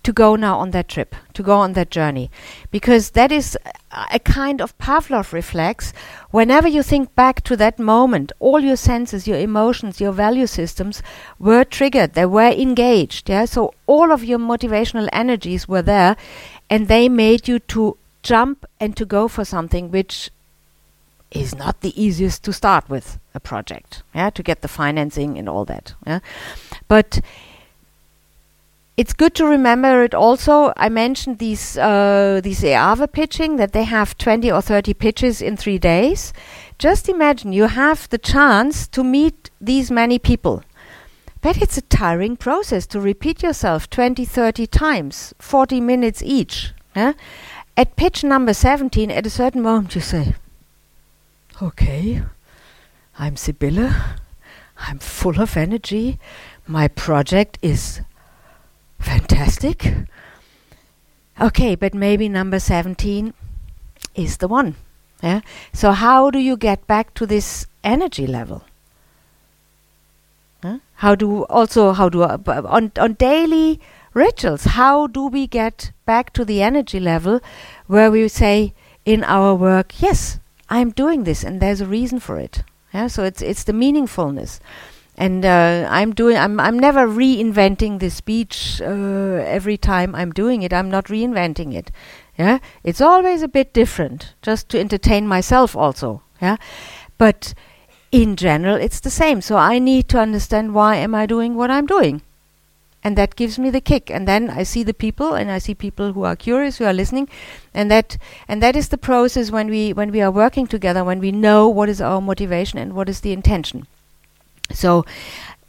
to 0.09 0.13
go 0.13 0.35
now 0.35 0.57
on 0.57 0.71
that 0.71 0.87
trip, 0.87 1.15
to 1.35 1.43
go 1.43 1.57
on 1.57 1.73
that 1.73 1.91
journey. 1.91 2.31
Because 2.71 3.11
that 3.11 3.31
is 3.31 3.55
a 4.11 4.17
kind 4.17 4.59
of 4.59 4.75
Pavlov 4.79 5.33
reflex. 5.33 5.93
Whenever 6.31 6.67
you 6.67 6.81
think 6.81 7.13
back 7.13 7.43
to 7.43 7.55
that 7.57 7.77
moment, 7.77 8.31
all 8.39 8.59
your 8.59 8.75
senses, 8.75 9.27
your 9.27 9.37
emotions, 9.37 10.01
your 10.01 10.11
value 10.11 10.47
systems 10.47 11.03
were 11.37 11.63
triggered, 11.63 12.13
they 12.13 12.25
were 12.25 12.49
engaged. 12.49 13.29
Yeah? 13.29 13.45
So 13.45 13.71
all 13.85 14.11
of 14.11 14.23
your 14.23 14.39
motivational 14.39 15.07
energies 15.13 15.67
were 15.67 15.83
there 15.83 16.17
and 16.71 16.87
they 16.87 17.07
made 17.07 17.47
you 17.47 17.59
to 17.59 17.95
jump 18.23 18.65
and 18.79 18.97
to 18.97 19.05
go 19.05 19.27
for 19.27 19.45
something 19.45 19.91
which 19.91 20.31
is 21.29 21.53
not 21.53 21.81
the 21.81 21.93
easiest 22.01 22.43
to 22.45 22.51
start 22.51 22.89
with 22.89 23.19
a 23.35 23.39
project, 23.39 24.01
yeah, 24.15 24.31
to 24.31 24.41
get 24.41 24.61
the 24.61 24.67
financing 24.67 25.37
and 25.37 25.47
all 25.47 25.65
that. 25.65 25.93
Yeah? 26.07 26.21
But 26.87 27.21
it's 28.99 29.13
good 29.13 29.33
to 29.35 29.45
remember 29.45 30.03
it 30.03 30.13
also. 30.13 30.73
I 30.75 30.89
mentioned 30.89 31.37
these 31.39 31.77
uh, 31.77 32.41
these 32.43 32.61
EAVE 32.63 33.09
pitching 33.13 33.55
that 33.55 33.71
they 33.71 33.85
have 33.85 34.17
20 34.17 34.51
or 34.51 34.61
30 34.61 34.93
pitches 34.93 35.41
in 35.41 35.55
three 35.55 35.77
days. 35.79 36.33
Just 36.77 37.07
imagine 37.07 37.53
you 37.53 37.67
have 37.67 38.09
the 38.09 38.17
chance 38.17 38.89
to 38.89 39.01
meet 39.01 39.51
these 39.61 39.89
many 39.89 40.19
people. 40.19 40.63
But 41.39 41.61
it's 41.61 41.77
a 41.77 41.81
tiring 41.81 42.35
process 42.35 42.85
to 42.87 42.99
repeat 42.99 43.41
yourself 43.41 43.89
20, 43.89 44.25
30 44.25 44.67
times, 44.67 45.33
40 45.39 45.79
minutes 45.79 46.21
each. 46.21 46.73
Yeah? 46.93 47.13
At 47.77 47.95
pitch 47.95 48.25
number 48.25 48.53
17, 48.53 49.09
at 49.11 49.25
a 49.25 49.29
certain 49.29 49.61
moment, 49.61 49.95
you 49.95 50.01
say, 50.01 50.35
Okay, 51.61 52.21
I'm 53.17 53.37
Sibylle. 53.37 53.93
I'm 54.77 54.99
full 54.99 55.39
of 55.39 55.55
energy. 55.55 56.19
My 56.67 56.89
project 56.89 57.57
is 57.61 58.01
fantastic. 58.99 59.93
Okay, 61.39 61.75
but 61.75 61.93
maybe 61.93 62.29
number 62.29 62.59
17 62.59 63.33
is 64.15 64.37
the 64.37 64.47
one. 64.47 64.75
Yeah? 65.23 65.41
So, 65.73 65.91
how 65.91 66.29
do 66.29 66.39
you 66.39 66.57
get 66.57 66.85
back 66.87 67.13
to 67.15 67.25
this 67.25 67.65
energy 67.83 68.27
level? 68.27 68.63
Huh? 70.61 70.79
How 70.95 71.15
do 71.15 71.43
also 71.43 71.93
how 71.93 72.09
do 72.09 72.23
uh, 72.23 72.37
on 72.65 72.91
on 72.97 73.13
daily 73.13 73.79
rituals? 74.13 74.65
How 74.65 75.07
do 75.07 75.27
we 75.27 75.47
get 75.47 75.91
back 76.05 76.33
to 76.33 76.43
the 76.43 76.61
energy 76.61 76.99
level 76.99 77.39
where 77.87 78.11
we 78.11 78.27
say 78.27 78.73
in 79.05 79.23
our 79.23 79.55
work, 79.55 80.01
yes, 80.01 80.39
I'm 80.69 80.91
doing 80.91 81.23
this, 81.23 81.43
and 81.43 81.61
there's 81.61 81.81
a 81.81 81.85
reason 81.85 82.19
for 82.19 82.37
it. 82.37 82.63
Yeah, 82.93 83.07
so 83.07 83.23
it's 83.23 83.41
it's 83.41 83.63
the 83.63 83.73
meaningfulness, 83.73 84.59
and 85.19 85.45
uh, 85.45 85.85
I'm 85.91 86.15
doing. 86.15 86.37
I'm 86.37 86.59
I'm 86.61 86.79
never 86.79 87.05
reinventing 87.05 87.99
the 87.99 88.09
speech 88.09 88.81
uh, 88.81 89.43
every 89.45 89.77
time 89.77 90.15
I'm 90.15 90.31
doing 90.31 90.61
it. 90.61 90.71
I'm 90.71 90.89
not 90.89 91.05
reinventing 91.07 91.75
it. 91.75 91.91
Yeah, 92.37 92.59
it's 92.85 93.01
always 93.01 93.41
a 93.41 93.49
bit 93.49 93.73
different, 93.73 94.33
just 94.41 94.69
to 94.69 94.79
entertain 94.79 95.27
myself 95.27 95.75
also. 95.75 96.23
Yeah, 96.41 96.55
but 97.17 97.53
in 98.13 98.37
general, 98.37 98.77
it's 98.77 99.01
the 99.01 99.09
same. 99.09 99.41
So 99.41 99.57
I 99.57 99.77
need 99.77 100.07
to 100.09 100.19
understand 100.19 100.73
why 100.73 100.95
am 100.95 101.13
I 101.13 101.25
doing 101.25 101.55
what 101.55 101.69
I'm 101.69 101.85
doing 101.85 102.21
and 103.01 103.17
that 103.17 103.35
gives 103.35 103.57
me 103.57 103.69
the 103.69 103.79
kick 103.79 104.11
and 104.11 104.27
then 104.27 104.49
i 104.49 104.61
see 104.61 104.83
the 104.83 104.93
people 104.93 105.33
and 105.33 105.49
i 105.49 105.57
see 105.57 105.73
people 105.73 106.11
who 106.11 106.23
are 106.23 106.35
curious 106.35 106.77
who 106.77 106.83
are 106.85 106.91
listening 106.91 107.29
and 107.73 107.89
that 107.89 108.17
and 108.45 108.61
that 108.61 108.75
is 108.75 108.89
the 108.89 108.97
process 108.97 109.51
when 109.51 109.69
we 109.69 109.93
when 109.93 110.11
we 110.11 110.19
are 110.19 110.29
working 110.29 110.67
together 110.67 111.01
when 111.01 111.19
we 111.19 111.31
know 111.31 111.69
what 111.69 111.87
is 111.87 112.01
our 112.01 112.19
motivation 112.19 112.77
and 112.77 112.91
what 112.91 113.07
is 113.07 113.21
the 113.21 113.31
intention 113.31 113.87
so 114.71 115.05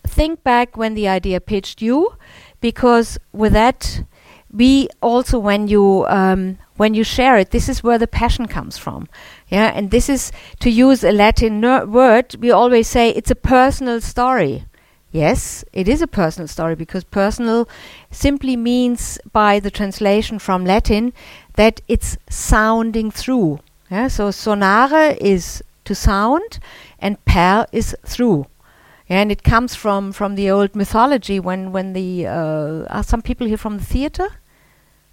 think 0.07 0.42
back 0.42 0.76
when 0.76 0.95
the 0.95 1.09
idea 1.09 1.40
pitched 1.40 1.83
you 1.83 2.14
because 2.61 3.19
with 3.33 3.52
that 3.52 4.02
we 4.52 4.88
also 5.00 5.38
when 5.38 5.69
you 5.69 6.04
um, 6.09 6.59
when 6.76 6.95
you 6.95 7.04
share 7.04 7.37
it 7.38 7.50
this 7.50 7.69
is 7.69 7.83
where 7.83 7.99
the 7.99 8.07
passion 8.07 8.47
comes 8.47 8.76
from 8.76 9.09
yeah 9.49 9.71
and 9.75 9.90
this 9.90 10.09
is 10.09 10.33
to 10.59 10.71
use 10.71 11.04
a 11.04 11.12
latin 11.12 11.61
ner- 11.61 11.87
word 11.87 12.35
we 12.40 12.50
always 12.50 12.88
say 12.88 13.11
it's 13.11 13.30
a 13.30 13.37
personal 13.37 14.00
story 14.00 14.64
Yes, 15.12 15.64
it 15.73 15.88
is 15.88 16.02
a 16.02 16.07
personal 16.07 16.47
story 16.47 16.76
because 16.76 17.02
personal 17.02 17.69
simply 18.12 18.57
means 18.57 19.19
by 19.33 19.59
the 19.59 19.71
translation 19.71 20.38
from 20.38 20.64
Latin 20.64 21.12
that 21.54 21.80
it's 21.88 22.16
sounding 22.28 23.11
through. 23.11 23.59
Yeah, 23.90 24.07
so 24.07 24.28
sonare 24.28 25.16
is 25.21 25.64
to 25.85 25.97
sound 25.97 26.61
and 27.00 27.23
per 27.25 27.66
is 27.73 27.97
through. 28.04 28.47
And 29.11 29.33
it 29.33 29.43
comes 29.43 29.75
from, 29.75 30.12
from 30.12 30.37
the 30.37 30.50
old 30.50 30.76
mythology 30.76 31.40
when, 31.40 31.73
when 31.73 31.93
the 31.95 32.29
uh, 32.29 32.85
are 32.88 33.02
some 33.02 33.23
people 33.23 33.47
here 33.47 33.59
from 33.59 33.79
the 33.79 33.85
theater 33.85 34.29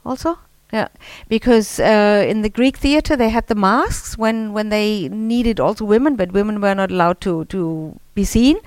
also? 0.05 0.37
Yeah, 0.71 0.89
because 1.29 1.79
uh, 1.79 2.25
in 2.27 2.41
the 2.41 2.49
Greek 2.49 2.75
theater 2.77 3.15
they 3.15 3.29
had 3.29 3.47
the 3.47 3.55
masks 3.55 4.17
when, 4.17 4.51
when 4.51 4.67
they 4.69 5.07
needed 5.07 5.59
also 5.59 5.85
women, 5.85 6.15
but 6.17 6.33
women 6.33 6.59
were 6.59 6.75
not 6.75 6.91
allowed 6.91 7.21
to, 7.21 7.45
to 7.45 7.97
be 8.13 8.25
seen. 8.25 8.57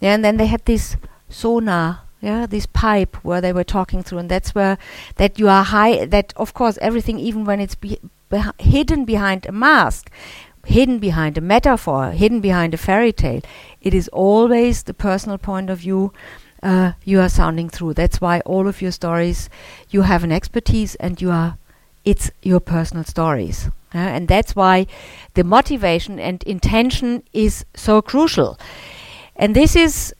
Yeah, 0.00 0.14
and 0.14 0.24
then 0.24 0.36
they 0.36 0.46
had 0.46 0.64
this 0.66 0.96
sonar, 1.28 2.02
yeah, 2.20 2.46
this 2.46 2.66
pipe 2.66 3.16
where 3.24 3.40
they 3.40 3.52
were 3.52 3.64
talking 3.64 4.04
through, 4.04 4.18
and 4.18 4.30
that's 4.30 4.54
where 4.54 4.78
that 5.16 5.38
you 5.38 5.48
are 5.48 5.64
high. 5.64 6.06
That 6.06 6.32
of 6.36 6.54
course 6.54 6.78
everything, 6.80 7.18
even 7.18 7.44
when 7.44 7.60
it's 7.60 7.74
be, 7.74 7.98
hidden 8.58 9.04
behind 9.04 9.44
a 9.46 9.52
mask, 9.52 10.10
hidden 10.68 10.98
behind 10.98 11.38
a 11.38 11.40
metaphor, 11.40 12.10
hidden 12.10 12.40
behind 12.40 12.74
a 12.74 12.76
fairy 12.76 13.12
tale, 13.12 13.40
it 13.80 13.94
is 13.94 14.08
always 14.08 14.82
the 14.82 14.92
personal 14.92 15.38
point 15.38 15.70
of 15.70 15.78
view. 15.78 16.12
Uh, 16.62 16.92
you 17.04 17.20
are 17.20 17.28
sounding 17.28 17.70
through. 17.70 17.94
That's 17.94 18.20
why 18.20 18.40
all 18.40 18.68
of 18.68 18.82
your 18.82 18.92
stories, 18.92 19.48
you 19.90 20.02
have 20.02 20.24
an 20.24 20.32
expertise, 20.32 20.94
and 20.96 21.22
you 21.22 21.30
are, 21.30 21.56
it's 22.04 22.30
your 22.42 22.60
personal 22.60 23.04
stories. 23.04 23.68
Uh, 23.94 23.98
and 23.98 24.28
that's 24.28 24.54
why 24.54 24.86
the 25.34 25.44
motivation 25.44 26.18
and 26.20 26.42
intention 26.42 27.22
is 27.32 27.64
so 27.74 28.02
crucial. 28.02 28.58
And 29.36 29.56
this 29.56 29.74
is, 29.74 30.14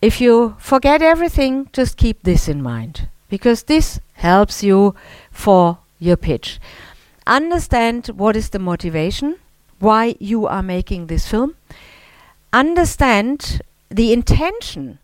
if 0.00 0.20
you 0.20 0.54
forget 0.58 1.02
everything, 1.02 1.68
just 1.72 1.96
keep 1.96 2.22
this 2.22 2.46
in 2.48 2.62
mind 2.62 3.08
because 3.28 3.64
this 3.64 3.98
helps 4.12 4.62
you 4.62 4.94
for 5.32 5.78
your 5.98 6.16
pitch. 6.16 6.60
Understand 7.26 8.06
what 8.08 8.36
is 8.36 8.50
the 8.50 8.58
motivation, 8.58 9.36
why 9.80 10.14
you 10.20 10.46
are 10.46 10.62
making 10.62 11.06
this 11.06 11.26
film. 11.26 11.56
Understand 12.52 13.60
the 13.90 14.12
intention. 14.12 14.98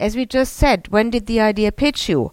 As 0.00 0.16
we 0.16 0.26
just 0.26 0.54
said, 0.54 0.88
when 0.88 1.10
did 1.10 1.26
the 1.26 1.40
idea 1.40 1.70
pitch 1.70 2.08
you? 2.08 2.32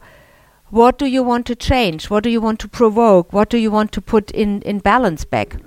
What 0.70 0.98
do 0.98 1.06
you 1.06 1.22
want 1.22 1.46
to 1.46 1.56
change? 1.56 2.10
What 2.10 2.24
do 2.24 2.30
you 2.30 2.42
want 2.42 2.60
to 2.62 2.68
provoke? 2.68 3.32
What 3.32 3.50
do 3.50 3.58
you 3.58 3.70
want 3.70 3.92
to 3.94 4.02
put 4.02 4.32
in, 4.32 4.62
in 4.64 4.80
balance 4.80 5.24
back? 5.24 5.58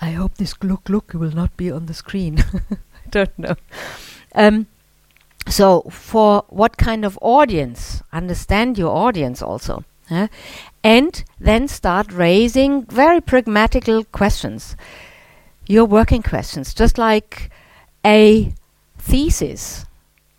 I 0.00 0.10
hope 0.10 0.34
this 0.34 0.52
gluck 0.52 0.84
gluck 0.84 1.14
will 1.14 1.30
not 1.30 1.56
be 1.56 1.70
on 1.70 1.86
the 1.86 1.94
screen. 1.94 2.44
I 2.70 3.08
don't 3.10 3.38
know. 3.38 3.54
Um, 4.34 4.66
so 5.48 5.82
for 5.82 6.44
what 6.48 6.76
kind 6.76 7.04
of 7.04 7.18
audience 7.22 8.02
understand 8.12 8.76
your 8.76 8.94
audience 8.94 9.40
also 9.40 9.84
yeah? 10.10 10.28
and 10.82 11.24
then 11.40 11.68
start 11.68 12.12
raising 12.12 12.84
very 12.84 13.20
pragmatical 13.20 14.04
questions. 14.04 14.76
Your 15.66 15.84
working 15.84 16.22
questions 16.22 16.74
just 16.74 16.98
like 16.98 17.50
a 18.04 18.52
thesis. 18.98 19.84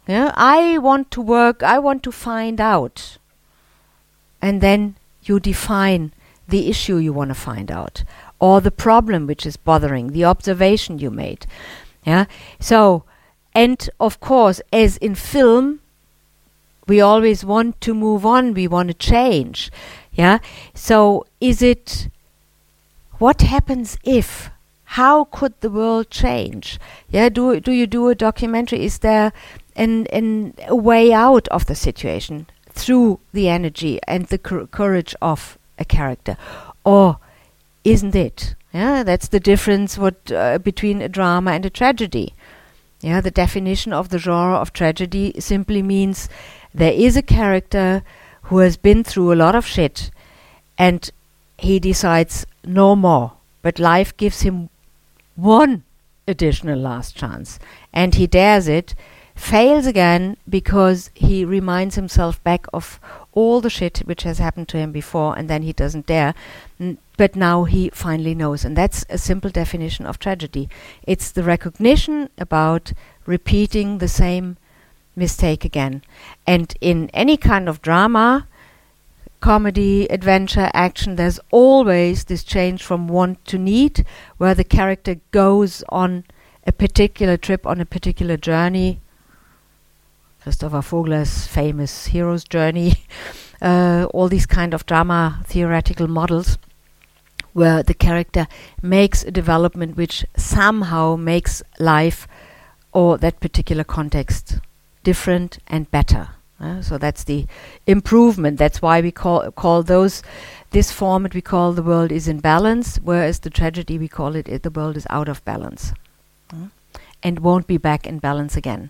Yeah? 0.07 0.31
I 0.36 0.77
want 0.77 1.12
to 1.12 1.21
work 1.21 1.63
i 1.63 1.79
want 1.79 2.03
to 2.03 2.12
find 2.12 2.62
out. 2.62 3.17
And 4.41 4.62
then 4.62 4.95
you 5.24 5.39
define 5.39 6.13
the 6.47 6.69
issue 6.69 6.97
you 6.97 7.12
want 7.12 7.29
to 7.29 7.36
find 7.36 7.69
out 7.69 8.03
or 8.39 8.62
the 8.62 8.71
problem 8.71 9.27
which 9.27 9.45
is 9.45 9.57
bothering 9.57 10.12
the 10.12 10.24
observation 10.24 11.00
you 11.00 11.12
made. 11.12 11.45
Yeah? 12.05 12.25
So 12.59 13.03
and 13.53 13.89
of 14.00 14.19
course, 14.19 14.62
as 14.71 14.97
in 14.97 15.15
film, 15.15 15.79
we 16.88 17.01
always 17.01 17.44
want 17.44 17.79
to 17.82 17.94
move 17.94 18.25
on, 18.25 18.53
we 18.53 18.67
want 18.67 18.88
to 18.88 18.94
change. 18.94 19.72
Yeah? 20.13 20.39
So 20.74 21.25
is 21.39 21.62
it 21.62 22.10
what 23.20 23.41
happens 23.41 23.98
if? 24.03 24.50
How 24.91 25.25
could 25.25 25.53
the 25.60 25.70
world 25.70 26.10
change? 26.10 26.79
Yeah, 27.10 27.27
do 27.29 27.60
do 27.60 27.72
you 27.72 27.88
do 27.88 28.08
a 28.08 28.15
documentary? 28.15 28.86
Is 28.86 29.00
there 29.00 29.34
an, 29.75 30.08
an 30.08 30.53
a 30.65 30.75
way 30.75 31.12
out 31.12 31.48
of 31.50 31.65
the 31.65 31.75
situation 31.75 32.48
through 32.70 33.20
the 33.34 33.50
energy 33.50 34.00
and 34.08 34.27
the 34.27 34.38
cor- 34.38 34.67
courage 34.67 35.13
of 35.22 35.58
a 35.77 35.84
character, 35.84 36.38
or 36.86 37.17
isn't 37.84 38.15
it? 38.15 38.56
Yeah, 38.74 39.03
that's 39.03 39.27
the 39.27 39.39
difference 39.39 39.98
what 39.98 40.32
uh, 40.32 40.58
between 40.60 41.01
a 41.01 41.10
drama 41.10 41.51
and 41.51 41.65
a 41.65 41.70
tragedy. 41.70 42.34
Yeah, 43.01 43.22
the 43.22 43.32
definition 43.32 43.94
of 43.94 44.10
the 44.10 44.20
genre 44.20 44.56
of 44.56 44.74
tragedy 44.74 45.34
simply 45.39 45.82
means 45.82 46.29
there 46.77 46.93
is 46.93 47.17
a 47.17 47.22
character 47.22 48.03
who 48.43 48.60
has 48.60 48.77
been 48.77 49.03
through 49.03 49.34
a 49.34 49.41
lot 49.43 49.55
of 49.55 49.65
shit 49.65 50.12
and 50.77 51.10
he 51.57 51.79
decides 51.79 52.46
no 52.63 52.96
more. 52.96 53.34
But 53.63 53.79
life 53.79 54.15
gives 54.15 54.41
him 54.41 54.69
one 55.36 55.84
additional 56.27 56.79
last 56.79 57.15
chance 57.15 57.60
and 57.91 58.13
he 58.13 58.27
dares 58.27 58.67
it, 58.67 58.93
fails 59.36 59.88
again 59.88 60.38
because 60.48 61.10
he 61.15 61.43
reminds 61.43 61.96
himself 61.96 62.43
back 62.43 62.67
of 62.74 63.00
all 63.34 63.60
the 63.60 63.69
shit 63.69 64.00
which 64.05 64.24
has 64.24 64.38
happened 64.38 64.67
to 64.69 64.77
him 64.77 64.91
before 64.91 65.38
and 65.38 65.50
then 65.50 65.63
he 65.63 65.74
doesn't 65.74 66.05
dare. 66.05 66.36
N- 66.79 67.00
but 67.17 67.36
now 67.36 67.63
he 67.63 67.89
finally 67.89 68.36
knows. 68.36 68.63
And 68.63 68.77
that's 68.77 69.03
a 69.10 69.17
simple 69.17 69.50
definition 69.50 70.05
of 70.05 70.19
tragedy. 70.19 70.69
It's 71.03 71.31
the 71.31 71.43
recognition 71.43 72.29
about 72.38 72.93
repeating 73.25 73.98
the 73.98 74.07
same 74.07 74.57
mistake 75.17 75.65
again. 75.65 76.03
And 76.45 76.74
in 76.79 77.09
any 77.13 77.36
kind 77.36 77.67
of 77.67 77.81
drama, 77.81 78.47
comedy, 79.39 80.09
adventure, 80.12 80.69
action, 80.74 81.15
there's 81.15 81.39
always 81.51 82.25
this 82.25 82.43
change 82.43 82.83
from 82.83 83.07
want 83.07 83.43
to 83.45 83.57
need, 83.57 84.05
where 84.38 84.53
the 84.53 84.63
character 84.63 85.15
goes 85.31 85.83
on 85.89 86.24
a 86.65 86.71
particular 86.71 87.38
trip, 87.38 87.65
on 87.65 87.81
a 87.81 87.86
particular 87.86 88.38
journey. 88.38 89.00
Christopher 90.41 90.81
Vogler's 90.81 91.47
famous 91.47 92.07
hero's 92.07 92.43
journey, 92.43 92.93
uh, 93.62 94.07
all 94.13 94.29
these 94.29 94.45
kind 94.45 94.74
of 94.74 94.86
drama 94.86 95.43
theoretical 95.45 96.07
models 96.07 96.57
where 97.53 97.81
the 97.81 97.93
character 97.93 98.47
makes 98.83 99.24
a 99.24 99.31
development 99.31 99.97
which 99.97 100.24
somehow 100.38 101.15
makes 101.15 101.63
life 101.79 102.27
or 102.91 103.17
that 103.17 103.39
particular 103.39 103.83
context 103.83 104.59
different 105.07 105.59
and 105.67 105.89
better. 105.89 106.27
Uh, 106.59 106.81
so 106.81 106.97
that's 106.97 107.23
the 107.23 107.45
improvement. 107.85 108.57
That's 108.57 108.81
why 108.81 109.00
we 109.00 109.11
call 109.11 109.51
call 109.51 109.83
those 109.83 110.24
this 110.72 110.91
format 110.91 111.33
we 111.33 111.41
call 111.41 111.72
the 111.72 111.87
world 111.91 112.11
is 112.11 112.27
in 112.27 112.39
balance, 112.39 112.98
whereas 112.98 113.39
the 113.39 113.50
tragedy 113.50 113.98
we 113.98 114.09
call 114.09 114.35
it, 114.35 114.50
it 114.50 114.63
the 114.63 114.75
world 114.79 114.98
is 114.98 115.07
out 115.09 115.29
of 115.29 115.46
balance, 115.46 115.93
uh, 116.51 116.67
and 117.24 117.39
won't 117.39 117.67
be 117.67 117.77
back 117.77 118.07
in 118.07 118.20
balance 118.20 118.57
again. 118.57 118.89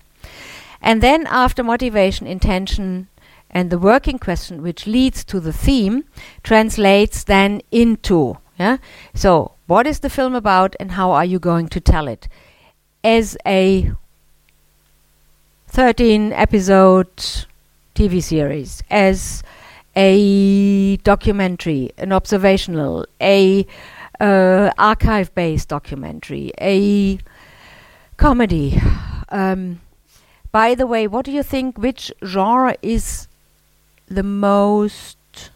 And 0.82 1.04
then 1.04 1.28
after 1.28 1.64
motivation, 1.64 2.26
intention, 2.26 3.10
and 3.52 3.70
the 3.70 3.84
working 3.92 4.18
question, 4.18 4.64
which 4.64 4.88
leads 4.88 5.24
to 5.26 5.40
the 5.40 5.54
theme, 5.54 6.04
translates 6.42 7.24
then 7.26 7.62
into 7.70 8.38
yeah. 8.60 8.78
So, 9.14 9.52
what 9.68 9.86
is 9.86 10.00
the 10.00 10.10
film 10.10 10.34
about, 10.36 10.76
and 10.80 10.92
how 10.92 11.12
are 11.12 11.26
you 11.26 11.40
going 11.40 11.68
to 11.70 11.80
tell 11.80 12.08
it? 12.08 12.28
As 13.04 13.38
a 13.46 13.92
13 15.78 16.34
episode 16.34 17.16
TV 17.94 18.20
series, 18.20 18.82
as 18.90 19.44
a 19.96 20.98
documentary, 21.04 21.92
an 22.00 22.12
observational, 22.12 23.06
a 23.22 23.64
uh, 24.20 24.72
archive 24.80 25.36
based 25.36 25.70
documentary, 25.70 26.52
a 26.60 27.20
comedy. 28.18 28.82
Um, 29.30 29.80
by 30.52 30.74
the 30.74 30.88
way, 30.88 31.06
what 31.06 31.26
do 31.26 31.32
you 31.32 31.44
think? 31.44 31.78
Which 31.78 32.12
genre 32.26 32.76
is 32.82 33.28
the 34.08 34.24
most 34.24 35.52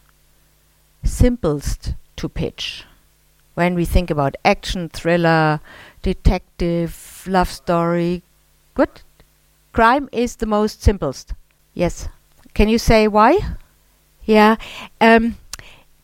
simplest 1.04 1.96
to 2.18 2.30
pitch? 2.30 2.86
when 3.56 3.74
we 3.74 3.86
think 3.86 4.12
about 4.12 4.36
action, 4.46 4.88
thriller, 4.88 5.60
detective, 6.04 7.24
love 7.28 7.50
story. 7.50 8.22
Good. 8.76 9.02
Crime 9.72 10.10
is 10.12 10.36
the 10.38 10.46
most 10.46 10.84
simplest. 10.84 11.34
Yes. 11.74 12.08
Can 12.54 12.68
you 12.70 12.78
say 12.78 13.08
why? 13.08 13.40
Yeah. 14.26 14.58
Um, 15.00 15.38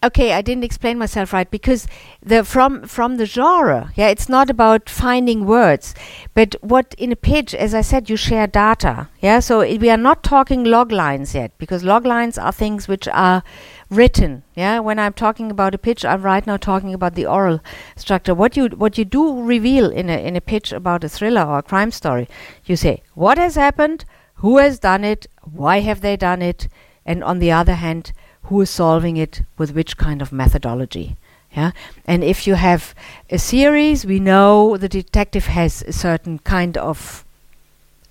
okay, 0.04 0.34
I 0.34 0.42
didn't 0.42 0.64
explain 0.64 0.98
myself 0.98 1.34
right 1.34 1.50
because 1.50 1.88
the 2.22 2.44
from 2.44 2.84
from 2.84 3.18
the 3.18 3.26
genre, 3.26 3.92
yeah, 3.96 4.08
it's 4.08 4.30
not 4.30 4.50
about 4.50 4.90
finding 4.90 5.46
words, 5.46 5.96
but 6.34 6.56
what 6.62 6.94
in 6.98 7.12
a 7.12 7.16
pitch, 7.16 7.54
as 7.56 7.74
I 7.74 7.82
said, 7.82 8.10
you 8.10 8.16
share 8.16 8.48
data, 8.48 9.10
yeah. 9.22 9.40
So 9.40 9.60
we 9.60 9.90
are 9.90 9.98
not 9.98 10.24
talking 10.24 10.64
log 10.64 10.92
lines 10.92 11.34
yet 11.34 11.58
because 11.58 11.84
log 11.84 12.06
lines 12.06 12.38
are 12.38 12.52
things 12.52 12.88
which 12.88 13.08
are 13.08 13.44
written. 13.90 14.44
Yeah, 14.56 14.80
when 14.80 15.00
I'm 15.00 15.14
talking 15.14 15.50
about 15.52 15.74
a 15.76 15.78
pitch, 15.78 16.06
I'm 16.06 16.22
right 16.22 16.46
now 16.46 16.58
talking 16.58 16.94
about 16.94 17.16
the 17.16 17.26
oral 17.26 17.60
structure. 17.96 18.36
What 18.36 18.56
you 18.56 18.68
what 18.68 18.98
you 18.98 19.06
do 19.06 19.42
reveal 19.44 19.90
in 19.90 20.10
a 20.10 20.18
in 20.18 20.36
a 20.36 20.42
pitch 20.42 20.72
about 20.72 21.04
a 21.04 21.10
thriller 21.10 21.44
or 21.44 21.60
a 21.60 21.64
crime 21.64 21.92
story, 21.92 22.28
you 22.66 22.76
say 22.76 23.02
what 23.14 23.38
has 23.38 23.56
happened, 23.56 24.06
who 24.36 24.58
has 24.58 24.80
done 24.80 25.04
it, 25.04 25.28
why 25.42 25.80
have 25.80 26.02
they 26.02 26.16
done 26.16 26.42
it, 26.42 26.68
and 27.06 27.24
on 27.24 27.40
the 27.40 27.52
other 27.52 27.76
hand, 27.76 28.14
who 28.44 28.62
is 28.62 28.70
solving 28.70 29.18
it 29.18 29.42
with 29.58 29.74
which 29.74 29.98
kind 29.98 30.22
of 30.22 30.32
methodology. 30.32 31.16
Yeah, 31.52 31.72
and 32.06 32.24
if 32.24 32.46
you 32.46 32.56
have 32.56 32.94
a 33.30 33.40
series, 33.40 34.06
we 34.06 34.20
know 34.20 34.78
the 34.78 34.90
detective 34.90 35.48
has 35.48 35.82
a 35.82 35.94
certain 35.94 36.40
kind 36.40 36.78
of 36.78 37.26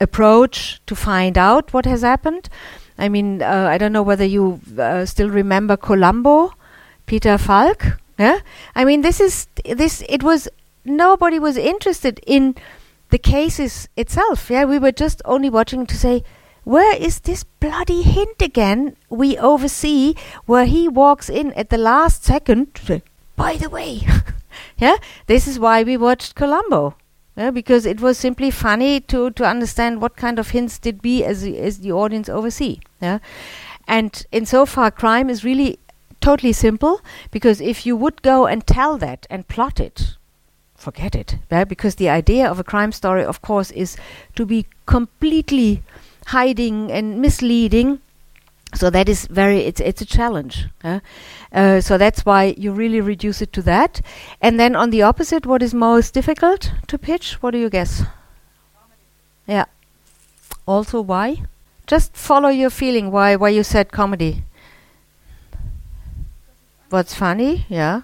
approach 0.00 0.80
to 0.86 0.96
find 0.96 1.38
out 1.38 1.72
what 1.72 1.86
has 1.86 2.02
happened 2.02 2.48
I 2.98 3.08
mean, 3.08 3.42
uh, 3.42 3.68
I 3.70 3.78
don't 3.78 3.92
know 3.92 4.02
whether 4.02 4.24
you 4.24 4.60
uh, 4.78 5.04
still 5.04 5.28
remember 5.28 5.76
Columbo, 5.76 6.54
Peter 7.04 7.36
Falk. 7.36 7.98
Yeah, 8.18 8.40
I 8.74 8.84
mean, 8.84 9.02
this 9.02 9.20
is 9.20 9.46
this. 9.64 10.02
It 10.08 10.22
was 10.22 10.48
nobody 10.84 11.38
was 11.38 11.58
interested 11.58 12.20
in 12.26 12.54
the 13.10 13.18
cases 13.18 13.88
itself. 13.96 14.50
Yeah, 14.50 14.64
we 14.64 14.78
were 14.78 14.92
just 14.92 15.20
only 15.26 15.50
watching 15.50 15.86
to 15.86 15.94
say, 15.94 16.24
where 16.66 16.96
is 16.96 17.20
this 17.20 17.44
bloody 17.44 18.02
hint 18.02 18.42
again? 18.42 18.96
We 19.09 19.38
oversee 19.38 20.14
where 20.46 20.66
he 20.66 20.88
walks 20.88 21.31
in 21.31 21.52
at 21.52 21.70
the 21.70 21.79
last 21.79 22.24
second. 22.24 22.81
By 23.37 23.57
the 23.57 23.70
way, 23.70 24.02
yeah, 24.76 24.96
this 25.26 25.46
is 25.46 25.61
why 25.61 25.85
we 25.85 25.96
watched 25.96 26.35
Columbo 26.35 26.96
yeah, 27.37 27.50
because 27.50 27.85
it 27.85 28.00
was 28.00 28.16
simply 28.16 28.50
funny 28.50 29.00
to 29.00 29.31
to 29.33 29.44
understand 29.44 30.00
what 30.00 30.16
kind 30.16 30.38
of 30.38 30.50
hints 30.50 30.79
did 30.79 31.05
we 31.05 31.22
as 31.22 31.42
the, 31.42 31.59
as 31.59 31.79
the 31.79 31.92
audience 31.92 32.29
oversee. 32.29 32.81
Yeah, 33.00 33.18
and 33.87 34.26
insofar, 34.33 34.90
crime 34.90 35.29
is 35.29 35.44
really 35.44 35.79
totally 36.20 36.52
simple 36.52 37.02
because 37.31 37.61
if 37.61 37.85
you 37.85 37.94
would 37.94 38.22
go 38.22 38.46
and 38.46 38.66
tell 38.66 38.96
that 38.98 39.26
and 39.29 39.46
plot 39.48 39.79
it, 39.79 40.16
forget 40.74 41.14
it. 41.14 41.37
Yeah, 41.50 41.64
because 41.64 41.96
the 41.96 42.09
idea 42.09 42.50
of 42.50 42.59
a 42.59 42.64
crime 42.64 42.92
story, 42.92 43.24
of 43.24 43.42
course, 43.42 43.70
is 43.70 43.96
to 44.35 44.46
be 44.46 44.66
completely 44.87 45.83
hiding 46.26 46.90
and 46.90 47.20
misleading. 47.20 48.00
So 48.74 48.90
that 48.90 49.08
is 49.08 49.26
very 49.26 49.60
it's 49.60 49.80
it's 49.80 50.02
a 50.02 50.04
challenge 50.04 50.66
uh, 50.84 51.80
so 51.80 51.96
that's 51.96 52.26
why 52.26 52.54
you 52.58 52.72
really 52.72 53.00
reduce 53.00 53.40
it 53.40 53.52
to 53.54 53.62
that. 53.62 54.00
And 54.42 54.60
then 54.60 54.76
on 54.76 54.90
the 54.90 55.02
opposite 55.02 55.46
what 55.46 55.62
is 55.62 55.72
most 55.72 56.12
difficult 56.12 56.72
to 56.88 56.98
pitch? 56.98 57.42
What 57.42 57.52
do 57.52 57.58
you 57.58 57.70
guess? 57.70 58.02
Yeah. 59.46 59.64
Also 60.66 61.00
why? 61.00 61.44
Just 61.86 62.14
follow 62.14 62.48
your 62.48 62.70
feeling 62.70 63.10
why 63.10 63.36
why 63.36 63.50
you 63.50 63.62
said 63.62 63.92
comedy. 63.92 64.42
What's 66.90 67.14
funny? 67.14 67.64
Yeah. 67.68 68.02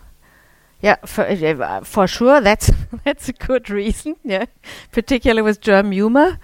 Yeah 0.80 0.96
for 1.04 1.24
uh, 1.24 1.80
for 1.82 2.06
sure 2.06 2.40
that's 2.40 2.70
that's 3.04 3.28
a 3.28 3.32
good 3.32 3.68
reason 3.68 4.16
yeah. 4.24 4.46
Particularly 4.92 5.42
with 5.42 5.60
german 5.60 5.92
humor 5.92 6.38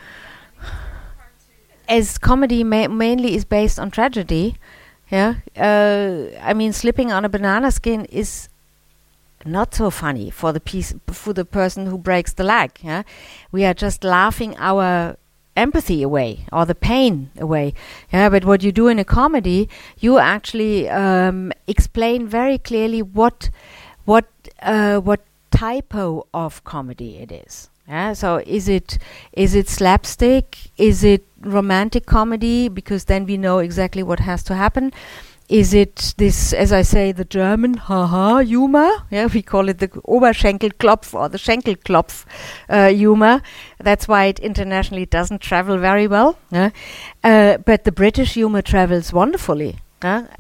as 1.88 2.18
comedy 2.18 2.62
ma- 2.62 2.88
mainly 2.88 3.34
is 3.34 3.44
based 3.44 3.78
on 3.78 3.90
tragedy, 3.90 4.56
yeah, 5.10 5.36
uh, 5.56 6.26
I 6.42 6.52
mean, 6.54 6.72
slipping 6.72 7.10
on 7.10 7.24
a 7.24 7.28
banana 7.28 7.70
skin 7.70 8.04
is 8.06 8.48
not 9.44 9.74
so 9.74 9.90
funny 9.90 10.30
for 10.30 10.52
the 10.52 10.60
piece 10.60 10.94
for 11.06 11.32
the 11.32 11.44
person 11.44 11.86
who 11.86 11.96
breaks 11.96 12.32
the 12.32 12.44
leg. 12.44 12.72
Yeah, 12.82 13.02
we 13.50 13.64
are 13.64 13.74
just 13.74 14.04
laughing 14.04 14.54
our 14.58 15.16
empathy 15.56 16.02
away 16.02 16.46
or 16.52 16.66
the 16.66 16.74
pain 16.74 17.30
away. 17.38 17.74
Yeah, 18.12 18.28
but 18.28 18.44
what 18.44 18.62
you 18.62 18.70
do 18.70 18.88
in 18.88 18.98
a 18.98 19.04
comedy, 19.04 19.68
you 19.98 20.18
actually 20.18 20.88
um, 20.88 21.52
explain 21.66 22.28
very 22.28 22.58
clearly 22.58 23.02
what 23.02 23.50
what 24.04 24.26
uh, 24.62 24.98
what 25.00 25.20
typo 25.50 26.26
of 26.34 26.62
comedy 26.64 27.16
it 27.16 27.32
is. 27.32 27.70
Yeah, 27.88 28.12
so 28.12 28.42
is 28.46 28.68
it 28.68 28.98
is 29.32 29.54
it 29.54 29.68
slapstick? 29.68 30.58
Is 30.76 31.02
it 31.02 31.26
romantic 31.40 32.04
comedy? 32.04 32.68
Because 32.68 33.06
then 33.06 33.24
we 33.24 33.38
know 33.38 33.60
exactly 33.60 34.02
what 34.02 34.20
has 34.20 34.42
to 34.44 34.54
happen. 34.54 34.92
Is 35.48 35.72
it 35.72 36.12
this, 36.18 36.52
as 36.52 36.74
I 36.74 36.82
say, 36.82 37.10
the 37.12 37.24
German 37.24 37.74
haha 37.74 38.40
humor? 38.40 38.90
Yeah, 39.10 39.28
we 39.32 39.40
call 39.40 39.70
it 39.70 39.78
the 39.78 39.88
Oberschenkelklopf 39.88 41.14
or 41.14 41.30
the 41.30 41.38
Schenkelklopf 41.38 42.26
uh, 42.68 42.88
humor. 42.88 43.40
That's 43.78 44.06
why 44.06 44.26
it 44.26 44.38
internationally 44.40 45.06
doesn't 45.06 45.40
travel 45.40 45.78
very 45.78 46.06
well. 46.06 46.38
Yeah? 46.50 46.68
Uh, 47.24 47.56
but 47.56 47.84
the 47.84 47.92
British 47.92 48.34
humor 48.34 48.60
travels 48.60 49.10
wonderfully. 49.10 49.78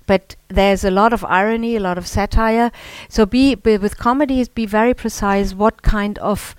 But 0.06 0.36
there's 0.48 0.84
a 0.84 0.90
lot 0.90 1.14
of 1.14 1.24
irony, 1.24 1.76
a 1.76 1.80
lot 1.80 1.96
of 1.96 2.06
satire. 2.06 2.70
So 3.08 3.24
be, 3.24 3.54
be 3.54 3.78
with 3.78 3.96
comedies, 3.96 4.50
be 4.50 4.66
very 4.66 4.92
precise 4.92 5.54
what 5.54 5.80
kind 5.80 6.18
of 6.18 6.54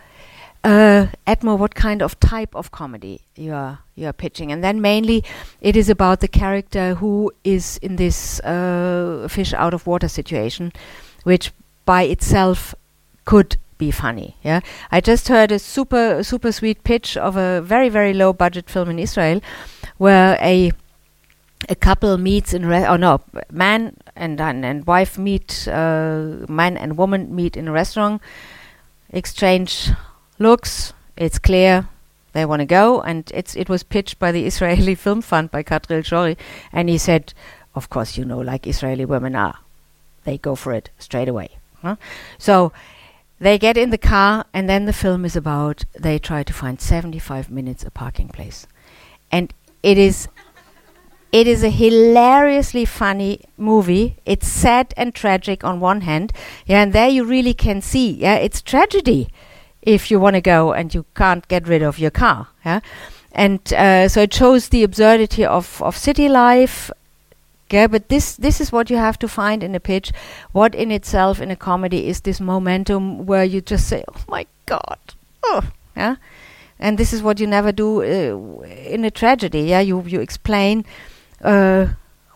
uh, 0.63 1.07
what 1.25 1.75
kind 1.75 2.01
of 2.01 2.19
type 2.19 2.55
of 2.55 2.71
comedy 2.71 3.21
you 3.35 3.53
are 3.53 3.79
you 3.95 4.07
are 4.07 4.13
pitching, 4.13 4.51
and 4.51 4.63
then 4.63 4.81
mainly 4.81 5.23
it 5.61 5.75
is 5.75 5.89
about 5.89 6.19
the 6.19 6.27
character 6.27 6.95
who 6.95 7.31
is 7.43 7.77
in 7.81 7.95
this 7.95 8.39
uh, 8.41 9.27
fish 9.29 9.53
out 9.53 9.73
of 9.73 9.87
water 9.87 10.07
situation, 10.07 10.71
which 11.23 11.51
by 11.85 12.03
itself 12.03 12.75
could 13.25 13.57
be 13.77 13.91
funny. 13.91 14.35
Yeah, 14.43 14.59
I 14.91 15.01
just 15.01 15.27
heard 15.29 15.51
a 15.51 15.59
super 15.59 16.23
super 16.23 16.51
sweet 16.51 16.83
pitch 16.83 17.15
of 17.17 17.37
a 17.37 17.61
very 17.61 17.89
very 17.89 18.13
low 18.13 18.33
budget 18.33 18.69
film 18.69 18.89
in 18.89 18.99
Israel, 18.99 19.41
where 19.97 20.37
a 20.41 20.71
a 21.67 21.75
couple 21.75 22.17
meets 22.17 22.53
in 22.53 22.65
re- 22.65 22.85
oh 22.85 22.95
no 22.95 23.21
man 23.51 23.95
and 24.15 24.39
and, 24.39 24.65
and 24.65 24.85
wife 24.87 25.17
meet 25.17 25.67
uh, 25.67 26.45
man 26.47 26.77
and 26.77 26.97
woman 26.97 27.33
meet 27.33 27.57
in 27.57 27.67
a 27.67 27.71
restaurant 27.71 28.21
exchange 29.11 29.91
looks, 30.39 30.93
it's 31.15 31.37
clear 31.37 31.87
they 32.33 32.45
want 32.45 32.61
to 32.61 32.65
go, 32.65 33.01
and 33.01 33.29
it's 33.33 33.55
it 33.55 33.69
was 33.69 33.83
pitched 33.83 34.17
by 34.19 34.31
the 34.31 34.45
Israeli 34.51 34.95
Film 34.95 35.21
Fund 35.21 35.51
by 35.51 35.63
Katriel 35.63 36.03
Schory, 36.03 36.37
and 36.71 36.89
he 36.89 36.97
said, 36.97 37.33
of 37.75 37.89
course, 37.89 38.17
you 38.17 38.25
know, 38.25 38.39
like 38.39 38.65
Israeli 38.65 39.05
women 39.05 39.35
are, 39.35 39.59
they 40.23 40.37
go 40.37 40.55
for 40.55 40.73
it 40.73 40.89
straight 40.97 41.27
away. 41.27 41.49
Huh? 41.81 41.95
So 42.37 42.71
they 43.39 43.57
get 43.57 43.77
in 43.77 43.89
the 43.89 43.97
car, 43.97 44.45
and 44.53 44.69
then 44.69 44.85
the 44.85 44.93
film 44.93 45.25
is 45.25 45.35
about 45.35 45.85
they 45.93 46.19
try 46.19 46.43
to 46.43 46.53
find 46.53 46.81
75 46.81 47.49
minutes 47.49 47.83
a 47.83 47.91
parking 47.91 48.29
place, 48.29 48.67
and 49.31 49.53
it 49.83 49.97
is. 49.97 50.27
It 51.31 51.45
is 51.45 51.63
a 51.63 51.69
hilariously 51.69 52.85
funny 52.85 53.41
movie. 53.55 54.17
It's 54.25 54.47
sad 54.47 54.95
and 54.97 55.13
tragic 55.13 55.63
on 55.63 55.79
one 55.79 56.01
hand, 56.01 56.33
yeah, 56.65 56.81
and 56.81 56.91
there 56.91 57.07
you 57.07 57.23
really 57.23 57.53
can 57.53 57.83
see, 57.83 58.09
yeah, 58.09 58.33
it's 58.33 58.63
tragedy 58.63 59.29
if 59.81 60.11
you 60.11 60.19
want 60.19 60.35
to 60.35 60.41
go 60.41 60.73
and 60.73 60.93
you 60.93 61.05
can't 61.15 61.47
get 61.47 61.67
rid 61.67 61.81
of 61.81 61.99
your 61.99 62.11
car. 62.11 62.47
Yeah? 62.65 62.79
And 63.31 63.73
uh, 63.73 64.07
so 64.07 64.21
it 64.21 64.33
shows 64.33 64.69
the 64.69 64.83
absurdity 64.83 65.45
of, 65.45 65.81
of 65.81 65.97
city 65.97 66.27
life. 66.29 66.91
Yeah, 67.71 67.85
but 67.85 68.09
this 68.09 68.35
this 68.35 68.59
is 68.59 68.71
what 68.71 68.89
you 68.89 68.97
have 68.97 69.19
to 69.19 69.27
find 69.27 69.63
in 69.63 69.75
a 69.75 69.79
pitch. 69.79 70.11
What 70.53 70.73
in 70.73 70.89
itself 70.91 71.39
in 71.39 71.51
a 71.51 71.55
comedy 71.55 72.07
is 72.07 72.21
this 72.21 72.39
momentum 72.39 73.27
where 73.27 73.43
you 73.43 73.61
just 73.61 73.87
say, 73.87 74.03
"Oh 74.09 74.21
my 74.27 74.47
God!" 74.65 74.97
Oh, 75.43 75.61
yeah, 75.95 76.15
and 76.79 76.97
this 76.97 77.13
is 77.13 77.21
what 77.21 77.39
you 77.39 77.45
never 77.45 77.71
do 77.71 78.01
uh, 78.01 78.63
in 78.63 79.05
a 79.05 79.11
tragedy. 79.11 79.61
Yeah, 79.61 79.81
you 79.81 80.01
you 80.01 80.19
explain 80.19 80.83
uh, 81.43 81.89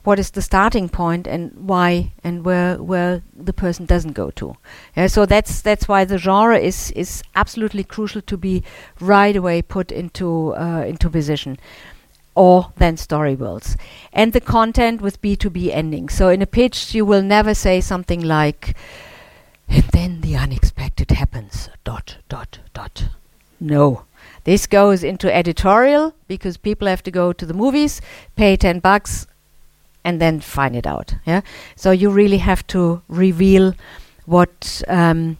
what 0.03 0.19
is 0.19 0.31
the 0.31 0.41
starting 0.41 0.89
point 0.89 1.27
and 1.27 1.51
why 1.55 2.11
and 2.23 2.43
where 2.45 2.81
where 2.81 3.21
the 3.35 3.53
person 3.53 3.85
doesn't 3.85 4.13
go 4.13 4.31
to. 4.31 4.55
Yeah, 4.95 5.07
so 5.07 5.25
that's 5.25 5.61
that's 5.61 5.87
why 5.87 6.05
the 6.05 6.17
genre 6.17 6.57
is 6.57 6.91
is 6.91 7.23
absolutely 7.35 7.83
crucial 7.83 8.21
to 8.21 8.37
be 8.37 8.63
right 8.99 9.35
away 9.35 9.61
put 9.61 9.91
into 9.91 10.55
uh, 10.55 10.83
into 10.85 11.09
position. 11.09 11.57
Or 12.35 12.71
then 12.77 12.97
story 12.97 13.35
worlds. 13.35 13.77
And 14.11 14.33
the 14.33 14.41
content 14.41 15.01
with 15.01 15.21
B2B 15.21 15.69
ending. 15.71 16.09
So 16.09 16.29
in 16.29 16.41
a 16.41 16.47
pitch 16.47 16.95
you 16.95 17.05
will 17.05 17.21
never 17.21 17.53
say 17.53 17.79
something 17.79 18.21
like 18.21 18.75
and 19.69 19.83
then 19.91 20.21
the 20.21 20.35
unexpected 20.35 21.11
happens 21.11 21.69
dot 21.83 22.17
dot 22.29 22.59
dot. 22.73 23.09
No. 23.59 24.05
This 24.43 24.67
goes 24.67 25.03
into 25.03 25.33
editorial 25.33 26.13
because 26.27 26.57
people 26.57 26.87
have 26.87 27.03
to 27.03 27.11
go 27.11 27.31
to 27.31 27.45
the 27.45 27.53
movies, 27.53 28.01
pay 28.35 28.57
10 28.57 28.79
bucks, 28.79 29.25
and 30.03 30.19
then 30.19 30.39
find 30.39 30.75
it 30.75 30.87
out. 30.87 31.15
Yeah. 31.25 31.41
So 31.75 31.91
you 31.91 32.09
really 32.09 32.39
have 32.39 32.65
to 32.67 33.01
reveal 33.07 33.73
what 34.25 34.81
um, 34.87 35.37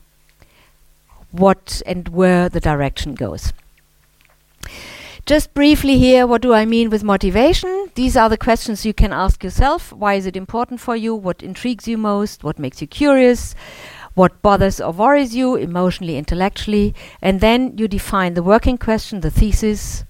what 1.32 1.82
and 1.86 2.08
where 2.10 2.50
the 2.50 2.60
direction 2.60 3.16
goes. 3.16 3.54
Just 5.26 5.54
briefly 5.54 5.98
here, 5.98 6.28
what 6.28 6.42
do 6.42 6.54
I 6.54 6.66
mean 6.66 6.90
with 6.90 7.02
motivation? 7.02 7.90
These 7.96 8.18
are 8.18 8.28
the 8.28 8.38
questions 8.38 8.86
you 8.86 8.94
can 8.94 9.14
ask 9.14 9.42
yourself. 9.42 9.94
Why 9.94 10.16
is 10.16 10.26
it 10.26 10.36
important 10.36 10.82
for 10.82 10.98
you? 10.98 11.16
What 11.16 11.42
intrigues 11.42 11.88
you 11.88 11.98
most? 11.98 12.44
What 12.44 12.60
makes 12.60 12.82
you 12.82 12.88
curious? 12.88 13.56
What 14.16 14.42
bothers 14.42 14.82
or 14.82 14.92
worries 14.92 15.34
you 15.34 15.56
emotionally, 15.56 16.18
intellectually? 16.18 16.94
And 17.22 17.40
then 17.40 17.78
you 17.78 17.88
define 17.88 18.34
the 18.34 18.44
working 18.44 18.78
question, 18.78 19.22
the 19.22 19.32
thesis, 19.32 20.04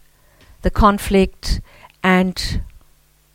the 0.64 0.72
conflict, 0.72 1.62
and 2.04 2.64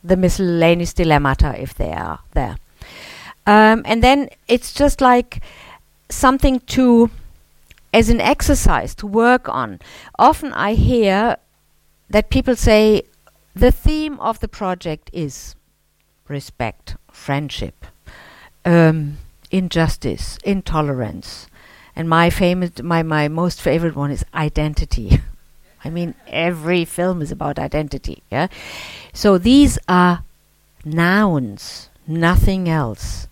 the 0.03 0.17
miscellaneous 0.17 0.93
dilemmata 0.93 1.57
if 1.59 1.73
they 1.73 1.91
are 1.91 2.19
there. 2.33 2.57
Um, 3.45 3.81
and 3.85 4.03
then 4.03 4.29
it's 4.47 4.73
just 4.73 5.01
like 5.01 5.41
something 6.09 6.59
to, 6.61 7.09
as 7.93 8.09
an 8.09 8.21
exercise 8.21 8.93
to 8.95 9.07
work 9.07 9.49
on. 9.49 9.79
Often 10.17 10.53
I 10.53 10.73
hear 10.73 11.37
that 12.09 12.29
people 12.29 12.55
say 12.55 13.03
the 13.55 13.71
theme 13.71 14.19
of 14.19 14.39
the 14.39 14.47
project 14.47 15.09
is 15.13 15.55
respect, 16.27 16.95
friendship, 17.11 17.85
um, 18.65 19.17
injustice, 19.51 20.37
intolerance, 20.43 21.47
and 21.95 22.07
my 22.07 22.29
famous, 22.29 22.81
my 22.81 23.03
my 23.03 23.27
most 23.27 23.61
favorite 23.61 23.95
one 23.95 24.11
is 24.11 24.23
identity. 24.33 25.21
I 25.83 25.89
mean, 25.89 26.15
every 26.27 26.85
film 26.85 27.21
is 27.21 27.31
about 27.31 27.59
identity. 27.59 28.23
Yeah. 28.31 28.47
So 29.13 29.37
these 29.37 29.79
are 29.87 30.23
nouns, 30.83 31.89
nothing 32.07 32.67
else. 32.67 33.27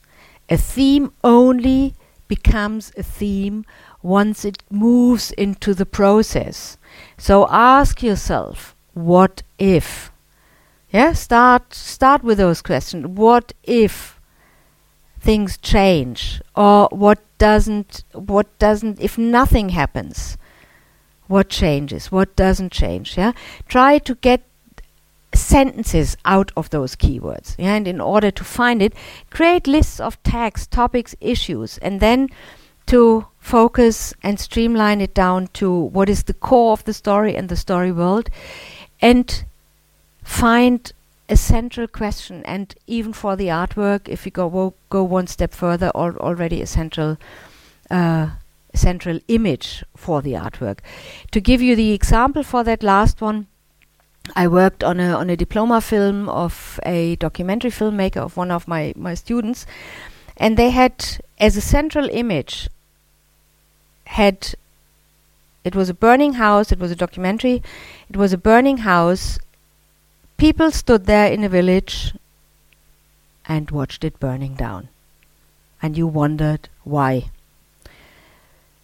A 0.49 0.57
theme 0.57 1.11
only 1.23 1.93
becomes 2.27 2.91
a 2.97 3.03
theme 3.03 3.65
once 4.01 4.45
it 4.45 4.63
moves 4.69 5.31
into 5.31 5.73
the 5.73 5.85
process. 5.85 6.77
So 7.17 7.47
ask 7.49 8.01
yourself, 8.01 8.75
what 8.93 9.43
if? 9.59 10.11
Yeah, 10.89 11.13
start 11.13 11.73
start 11.73 12.23
with 12.23 12.37
those 12.37 12.61
questions. 12.61 13.05
What 13.07 13.53
if 13.63 14.19
things 15.19 15.57
change? 15.57 16.41
Or 16.55 16.87
what 16.91 17.19
doesn't 17.37 18.03
what 18.13 18.47
doesn't 18.57 18.99
if 19.01 19.17
nothing 19.17 19.69
happens? 19.69 20.37
What 21.27 21.49
changes, 21.49 22.11
what 22.11 22.35
doesn't 22.35 22.71
change. 22.71 23.17
Yeah, 23.17 23.33
try 23.67 23.99
to 23.99 24.15
get 24.15 24.43
sentences 25.33 26.17
out 26.25 26.51
of 26.57 26.69
those 26.69 26.95
keywords. 26.95 27.55
Yeah, 27.57 27.75
and 27.75 27.87
in 27.87 28.01
order 28.01 28.31
to 28.31 28.43
find 28.43 28.81
it, 28.81 28.93
create 29.29 29.67
lists 29.67 29.99
of 29.99 30.21
tags, 30.23 30.67
topics, 30.67 31.15
issues, 31.21 31.77
and 31.79 31.99
then 31.99 32.29
to 32.87 33.27
focus 33.39 34.13
and 34.23 34.39
streamline 34.39 35.01
it 35.01 35.13
down 35.13 35.47
to 35.53 35.71
what 35.71 36.09
is 36.09 36.23
the 36.23 36.33
core 36.33 36.71
of 36.71 36.83
the 36.85 36.93
story 36.93 37.35
and 37.35 37.49
the 37.49 37.55
story 37.55 37.91
world, 37.91 38.29
and 39.01 39.45
find 40.23 40.91
a 41.29 41.35
central 41.35 41.87
question. 41.87 42.43
And 42.45 42.73
even 42.87 43.13
for 43.13 43.35
the 43.35 43.47
artwork, 43.47 44.07
if 44.07 44.25
you 44.25 44.31
go 44.31 44.47
wo- 44.47 44.73
go 44.89 45.03
one 45.03 45.27
step 45.27 45.53
further, 45.53 45.91
al- 45.93 46.17
already 46.17 46.61
a 46.61 46.67
central. 46.67 47.17
Uh, 47.91 48.29
central 48.77 49.19
image 49.27 49.83
for 49.95 50.21
the 50.21 50.33
artwork. 50.33 50.79
To 51.31 51.41
give 51.41 51.61
you 51.61 51.75
the 51.75 51.93
example 51.93 52.43
for 52.43 52.63
that 52.63 52.83
last 52.83 53.21
one, 53.21 53.47
I 54.35 54.47
worked 54.47 54.83
on 54.83 54.99
a 54.99 55.13
on 55.13 55.29
a 55.29 55.37
diploma 55.37 55.81
film 55.81 56.29
of 56.29 56.79
a 56.83 57.15
documentary 57.15 57.71
filmmaker 57.71 58.17
of 58.17 58.37
one 58.37 58.51
of 58.51 58.67
my 58.67 58.93
my 58.95 59.13
students, 59.13 59.65
and 60.35 60.57
they 60.57 60.69
had 60.69 61.21
as 61.39 61.57
a 61.57 61.61
central 61.61 62.09
image 62.11 62.69
had 64.05 64.53
it 65.63 65.75
was 65.75 65.89
a 65.89 65.93
burning 65.93 66.33
house. 66.33 66.71
It 66.71 66.79
was 66.79 66.91
a 66.91 66.95
documentary. 66.95 67.61
It 68.09 68.17
was 68.17 68.33
a 68.33 68.37
burning 68.37 68.77
house 68.77 69.39
people 70.37 70.69
stood 70.69 71.05
there 71.05 71.31
in 71.31 71.43
a 71.43 71.49
village 71.49 72.13
and 73.45 73.71
watched 73.71 74.03
it 74.03 74.19
burning 74.19 74.53
down. 74.53 74.89
And 75.81 75.97
you 75.97 76.07
wondered 76.07 76.69
why. 76.83 77.31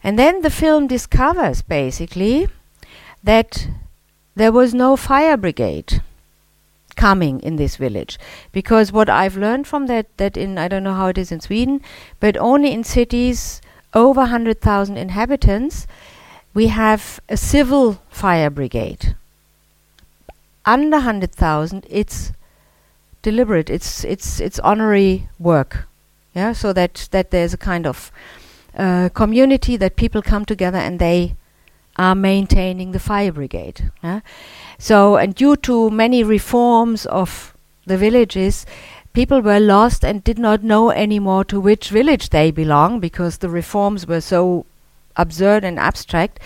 And 0.04 0.20
then 0.20 0.42
the 0.42 0.50
film 0.50 0.88
discovers 0.88 1.62
basically 1.62 2.48
that 3.24 3.68
there 4.36 4.52
was 4.52 4.74
no 4.74 4.98
fire 4.98 5.38
brigade 5.38 6.02
coming 6.96 7.40
in 7.40 7.56
this 7.56 7.78
village. 7.78 8.20
Because 8.52 8.92
what 8.92 9.10
I've 9.10 9.38
learned 9.38 9.66
from 9.68 9.88
that 9.88 10.06
that 10.18 10.38
in 10.38 10.58
I 10.58 10.68
don't 10.68 10.84
know 10.84 10.94
how 10.94 11.08
it 11.08 11.18
is 11.18 11.32
in 11.32 11.40
Sweden 11.40 11.82
but 12.20 12.38
only 12.38 12.72
in 12.72 12.84
cities 12.84 13.62
over 13.94 14.22
100,000 14.22 14.98
inhabitants 14.98 15.88
we 16.54 16.68
have 16.68 17.20
a 17.30 17.38
civil 17.38 18.02
fire 18.10 18.50
brigade. 18.50 19.16
Under 20.66 20.98
100,000 20.98 21.86
it's 21.90 22.32
deliberate. 23.22 23.70
It's 23.70 24.04
it's 24.04 24.40
it's 24.40 24.60
honorary 24.60 25.30
work. 25.40 25.88
Yeah 26.36 26.52
so 26.54 26.74
that 26.74 27.08
that 27.12 27.32
there's 27.32 27.54
a 27.54 27.58
kind 27.58 27.88
of 27.88 28.12
community 29.14 29.78
that 29.78 29.96
people 29.96 30.22
come 30.22 30.46
together 30.46 30.78
and 30.78 31.00
they 31.00 31.36
are 31.96 32.16
maintaining 32.16 32.92
the 32.92 33.00
fire 33.00 33.32
brigade 33.32 33.92
yeah? 34.04 34.22
so 34.80 35.16
and 35.16 35.36
due 35.36 35.56
to 35.56 35.90
many 35.92 36.24
reforms 36.24 37.06
of 37.06 37.56
the 37.86 37.98
villages 37.98 38.66
people 39.14 39.42
were 39.42 39.60
lost 39.60 40.04
and 40.04 40.24
did 40.24 40.40
not 40.40 40.64
know 40.64 40.90
anymore 40.90 41.44
to 41.46 41.60
which 41.60 41.90
village 41.90 42.30
they 42.30 42.50
belong 42.50 43.00
because 43.00 43.38
the 43.38 43.50
reforms 43.50 44.08
were 44.08 44.22
so 44.22 44.66
absurd 45.16 45.64
and 45.64 45.78
abstract 45.78 46.40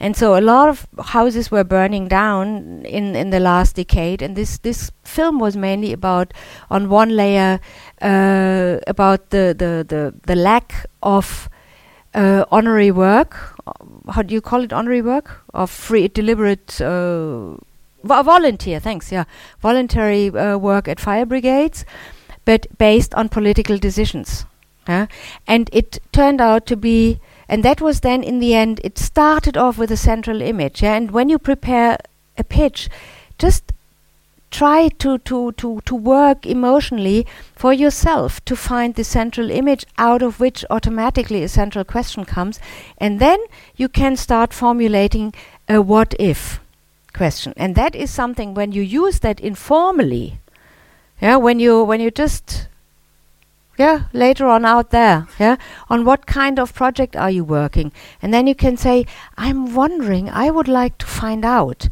and 0.00 0.16
so 0.16 0.38
a 0.38 0.40
lot 0.40 0.68
of 0.68 0.86
houses 1.06 1.50
were 1.50 1.64
burning 1.64 2.08
down 2.08 2.84
in 2.84 3.16
in 3.16 3.30
the 3.30 3.40
last 3.40 3.76
decade 3.76 4.22
and 4.22 4.36
this 4.36 4.58
this 4.58 4.90
film 5.02 5.38
was 5.38 5.56
mainly 5.56 5.92
about 5.92 6.32
on 6.70 6.88
one 6.88 7.10
layer 7.10 7.60
uh, 8.02 8.78
about 8.86 9.30
the, 9.30 9.54
the 9.56 9.84
the 9.88 10.14
the 10.26 10.36
lack 10.36 10.86
of 11.02 11.48
uh, 12.14 12.44
honorary 12.50 12.90
work 12.90 13.36
how 14.10 14.22
do 14.22 14.34
you 14.34 14.40
call 14.40 14.62
it 14.62 14.72
honorary 14.72 15.02
work 15.02 15.40
of 15.52 15.70
free 15.70 16.08
deliberate 16.08 16.80
uh, 16.80 17.56
vo 18.04 18.22
volunteer 18.22 18.80
thanks 18.80 19.10
yeah 19.10 19.24
voluntary 19.60 20.28
uh, 20.30 20.56
work 20.56 20.88
at 20.88 21.00
fire 21.00 21.26
brigades 21.26 21.84
but 22.44 22.66
based 22.78 23.14
on 23.14 23.28
political 23.28 23.78
decisions 23.78 24.44
yeah? 24.88 25.06
and 25.46 25.70
it 25.72 25.98
turned 26.12 26.40
out 26.40 26.66
to 26.66 26.76
be 26.76 27.20
and 27.48 27.62
that 27.62 27.80
was 27.80 28.00
then 28.00 28.22
in 28.22 28.38
the 28.38 28.54
end 28.54 28.80
it 28.84 28.98
started 28.98 29.56
off 29.56 29.78
with 29.78 29.90
a 29.90 29.96
central 29.96 30.40
image 30.42 30.82
yeah? 30.82 30.94
and 30.94 31.10
when 31.10 31.28
you 31.28 31.38
prepare 31.38 31.98
a 32.36 32.44
pitch 32.44 32.88
just 33.38 33.72
try 34.58 34.88
to, 35.02 35.18
to, 35.18 35.52
to, 35.52 35.80
to 35.84 35.94
work 35.94 36.46
emotionally 36.46 37.26
for 37.56 37.72
yourself 37.72 38.44
to 38.44 38.54
find 38.54 38.94
the 38.94 39.04
central 39.04 39.50
image 39.50 39.84
out 39.98 40.22
of 40.22 40.38
which 40.38 40.64
automatically 40.70 41.42
a 41.42 41.48
central 41.48 41.84
question 41.84 42.24
comes. 42.24 42.60
And 42.98 43.20
then 43.20 43.40
you 43.76 43.88
can 43.88 44.16
start 44.16 44.52
formulating 44.52 45.34
a 45.68 45.82
what 45.82 46.14
if 46.18 46.60
question. 47.12 47.52
And 47.56 47.74
that 47.74 47.94
is 47.96 48.10
something 48.10 48.54
when 48.54 48.72
you 48.72 48.82
use 48.82 49.20
that 49.20 49.40
informally 49.40 50.40
yeah 51.20 51.36
when 51.36 51.60
you 51.60 51.82
when 51.82 52.00
you 52.00 52.10
just 52.10 52.68
yeah 53.78 54.04
later 54.12 54.46
on 54.46 54.64
out 54.64 54.90
there 54.90 55.26
yeah 55.38 55.56
on 55.88 56.04
what 56.04 56.26
kind 56.26 56.58
of 56.58 56.74
project 56.74 57.16
are 57.16 57.30
you 57.30 57.44
working? 57.44 57.92
And 58.20 58.32
then 58.34 58.46
you 58.46 58.54
can 58.54 58.76
say 58.76 59.06
i'm 59.36 59.74
wondering 59.74 60.28
i 60.28 60.50
would 60.50 60.68
like 60.68 60.98
to 60.98 61.06
find 61.06 61.44
out 61.44 61.88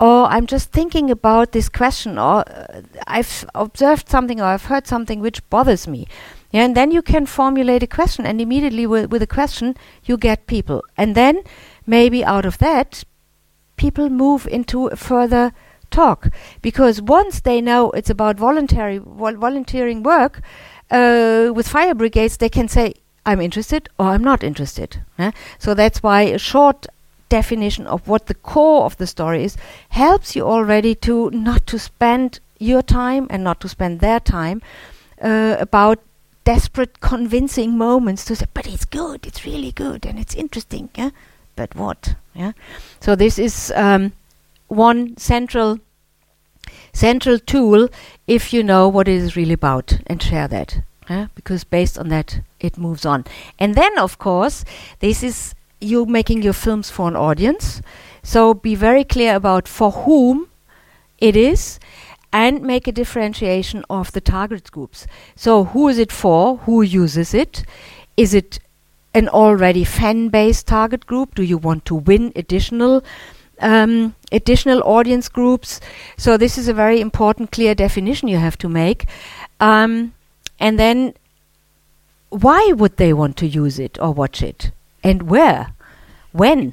or 0.00 0.26
i'm 0.26 0.46
just 0.46 0.72
thinking 0.72 1.10
about 1.10 1.52
this 1.52 1.68
question 1.68 2.18
or 2.18 2.44
uh, 2.48 2.80
i've 3.06 3.44
observed 3.54 4.08
something 4.08 4.40
or 4.40 4.44
i've 4.44 4.66
heard 4.66 4.86
something 4.86 5.20
which 5.20 5.48
bothers 5.50 5.86
me. 5.86 6.06
Yeah, 6.54 6.66
and 6.66 6.76
then 6.76 6.92
you 6.92 7.02
can 7.02 7.26
formulate 7.26 7.82
a 7.82 7.88
question 7.88 8.24
and 8.24 8.40
immediately 8.40 8.84
wi 8.84 9.06
with 9.06 9.22
a 9.22 9.26
question 9.26 9.74
you 10.04 10.16
get 10.16 10.46
people. 10.46 10.84
And 10.96 11.16
then 11.16 11.42
maybe 11.84 12.24
out 12.24 12.46
of 12.46 12.58
that 12.58 13.02
people 13.76 14.08
move 14.08 14.46
into 14.46 14.86
a 14.86 14.94
further 14.94 15.52
talk. 15.90 16.28
Because 16.62 17.02
once 17.02 17.40
they 17.40 17.60
know 17.60 17.90
it's 17.90 18.08
about 18.08 18.36
voluntary 18.36 18.98
vol 18.98 19.34
volunteering 19.34 20.04
work 20.04 20.42
uh, 20.92 21.50
with 21.52 21.66
fire 21.66 21.94
brigades 21.94 22.36
they 22.36 22.48
can 22.48 22.68
say 22.68 22.94
I'm 23.26 23.40
interested 23.40 23.88
or 23.98 24.06
I'm 24.14 24.22
not 24.22 24.44
interested. 24.44 25.02
Yeah? 25.18 25.32
so 25.58 25.74
that's 25.74 26.04
why 26.04 26.22
a 26.22 26.38
short 26.38 26.86
definition 27.28 27.86
of 27.86 28.06
what 28.06 28.26
the 28.26 28.34
core 28.34 28.84
of 28.84 28.96
the 28.96 29.06
story 29.06 29.44
is 29.44 29.56
helps 29.90 30.36
you 30.36 30.42
already 30.42 30.94
to 30.94 31.30
not 31.30 31.66
to 31.66 31.78
spend 31.78 32.40
your 32.58 32.82
time 32.82 33.26
and 33.30 33.42
not 33.42 33.60
to 33.60 33.68
spend 33.68 34.00
their 34.00 34.20
time 34.20 34.62
uh, 35.20 35.56
about 35.58 35.98
desperate 36.44 37.00
convincing 37.00 37.76
moments 37.76 38.24
to 38.24 38.36
say 38.36 38.46
but 38.52 38.66
it's 38.66 38.84
good 38.84 39.26
it's 39.26 39.46
really 39.46 39.72
good 39.72 40.04
and 40.06 40.18
it's 40.18 40.34
interesting 40.34 40.88
yeah? 40.94 41.10
But 41.56 41.74
what 41.74 42.16
yeah? 42.34 42.52
So 43.00 43.14
this 43.14 43.38
is 43.38 43.72
um, 43.76 44.12
one 44.68 45.16
central 45.16 45.78
central 46.92 47.38
tool 47.38 47.88
if 48.26 48.52
you 48.52 48.62
know 48.62 48.88
what 48.88 49.08
it 49.08 49.14
is 49.14 49.36
really 49.36 49.54
about 49.54 49.98
and 50.06 50.22
share 50.22 50.48
that 50.48 50.82
yeah? 51.08 51.28
because 51.34 51.64
based 51.64 51.98
on 51.98 52.08
that 52.08 52.40
it 52.60 52.78
moves 52.78 53.06
on. 53.06 53.24
And 53.58 53.74
then 53.74 53.98
of 53.98 54.18
course 54.18 54.64
this 55.00 55.22
is 55.22 55.54
you 55.84 56.06
making 56.06 56.42
your 56.42 56.52
films 56.52 56.90
for 56.90 57.08
an 57.08 57.16
audience. 57.16 57.82
So 58.22 58.54
be 58.54 58.74
very 58.74 59.04
clear 59.04 59.36
about 59.36 59.68
for 59.68 59.90
whom 59.90 60.48
it 61.18 61.36
is 61.36 61.78
and 62.32 62.62
make 62.62 62.88
a 62.88 62.92
differentiation 62.92 63.84
of 63.88 64.10
the 64.12 64.20
target 64.20 64.72
groups. 64.72 65.06
So 65.36 65.64
who 65.64 65.88
is 65.88 65.98
it 65.98 66.10
for? 66.10 66.56
Who 66.58 66.82
uses 66.82 67.32
it? 67.32 67.64
Is 68.16 68.34
it 68.34 68.58
an 69.14 69.28
already 69.28 69.84
fan-based 69.84 70.66
target 70.66 71.06
group? 71.06 71.34
Do 71.34 71.42
you 71.44 71.58
want 71.58 71.84
to 71.84 71.94
win 71.94 72.32
additional 72.34 73.04
um, 73.60 74.16
additional 74.32 74.82
audience 74.82 75.28
groups? 75.28 75.80
So 76.16 76.36
this 76.36 76.58
is 76.58 76.66
a 76.66 76.74
very 76.74 77.00
important 77.00 77.52
clear 77.52 77.74
definition 77.74 78.26
you 78.26 78.38
have 78.38 78.58
to 78.58 78.68
make. 78.68 79.06
Um, 79.60 80.14
and 80.58 80.78
then 80.78 81.14
why 82.30 82.72
would 82.74 82.96
they 82.96 83.12
want 83.12 83.36
to 83.36 83.46
use 83.46 83.78
it 83.78 83.96
or 84.00 84.12
watch 84.12 84.42
it 84.42 84.72
and 85.04 85.30
where 85.30 85.72
when 86.32 86.72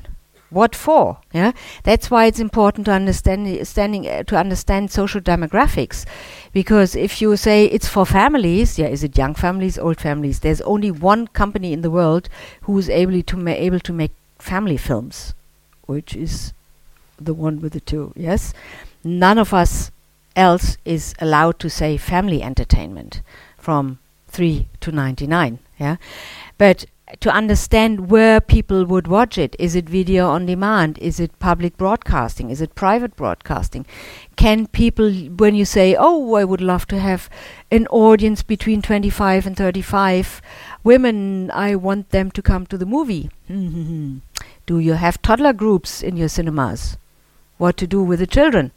what 0.52 0.76
for 0.76 1.18
yeah? 1.34 1.54
That's 1.84 2.12
why 2.12 2.26
it's 2.26 2.40
important 2.40 2.86
to 2.86 2.92
understand 2.92 3.48
uh, 3.48 4.24
to 4.24 4.36
understand 4.38 4.92
social 4.92 5.22
demographics 5.22 6.06
because 6.52 6.94
if 6.94 7.22
you 7.22 7.38
say 7.38 7.66
it's 7.66 7.88
for 7.88 8.06
families 8.06 8.78
yeah 8.78 8.88
is 8.88 9.04
it 9.04 9.18
young 9.18 9.34
families 9.34 9.78
old 9.78 10.00
families? 10.00 10.42
There's 10.42 10.62
only 10.62 10.92
one 10.92 11.28
company 11.28 11.72
in 11.72 11.82
the 11.82 11.90
world 11.90 12.28
who's 12.64 12.90
able 12.90 13.22
to 13.22 13.38
ma 13.38 13.52
able 13.52 13.80
to 13.80 13.94
make 13.94 14.12
family 14.40 14.78
films 14.78 15.34
which 15.86 16.16
is 16.16 16.54
the 17.18 17.34
one 17.34 17.62
with 17.62 17.72
the 17.74 17.80
two 17.80 18.12
yes? 18.16 18.54
None 19.04 19.38
of 19.38 19.54
us 19.54 19.92
else 20.36 20.78
is 20.84 21.14
allowed 21.20 21.60
to 21.60 21.70
say 21.70 21.98
family 21.98 22.44
entertainment 22.44 23.22
from 23.58 24.00
3 24.28 24.68
to 24.82 24.92
99 24.92 25.60
yeah? 25.80 25.96
But 26.58 26.86
to 27.20 27.30
understand 27.30 28.10
where 28.10 28.40
people 28.40 28.86
would 28.86 29.08
watch 29.08 29.38
it. 29.38 29.56
Is 29.60 29.76
it 29.76 29.90
video 29.90 30.30
on 30.30 30.46
demand? 30.46 30.98
Is 31.00 31.20
it 31.20 31.38
public 31.40 31.78
broadcasting? 31.78 32.50
Is 32.50 32.62
it 32.62 32.74
private 32.76 33.16
broadcasting? 33.16 33.86
Can 34.36 34.68
people, 34.68 35.12
when 35.12 35.54
you 35.54 35.66
say, 35.66 35.96
oh, 36.00 36.36
I 36.36 36.44
would 36.44 36.62
love 36.62 36.88
to 36.88 37.00
have 37.00 37.30
an 37.70 37.88
audience 37.88 38.44
between 38.44 38.82
25 38.82 39.46
and 39.46 39.58
35 39.58 40.42
women, 40.84 41.52
I 41.52 41.76
want 41.76 42.10
them 42.10 42.32
to 42.32 42.42
come 42.42 42.66
to 42.68 42.78
the 42.78 42.86
movie. 42.86 43.30
do 43.48 44.80
you 44.80 44.94
have 44.94 45.22
toddler 45.22 45.54
groups 45.54 46.02
in 46.02 46.16
your 46.16 46.30
cinemas? 46.30 46.98
What 47.58 47.78
to 47.78 47.88
do 47.88 48.02
with 48.02 48.20
the 48.20 48.28
children? 48.28 48.72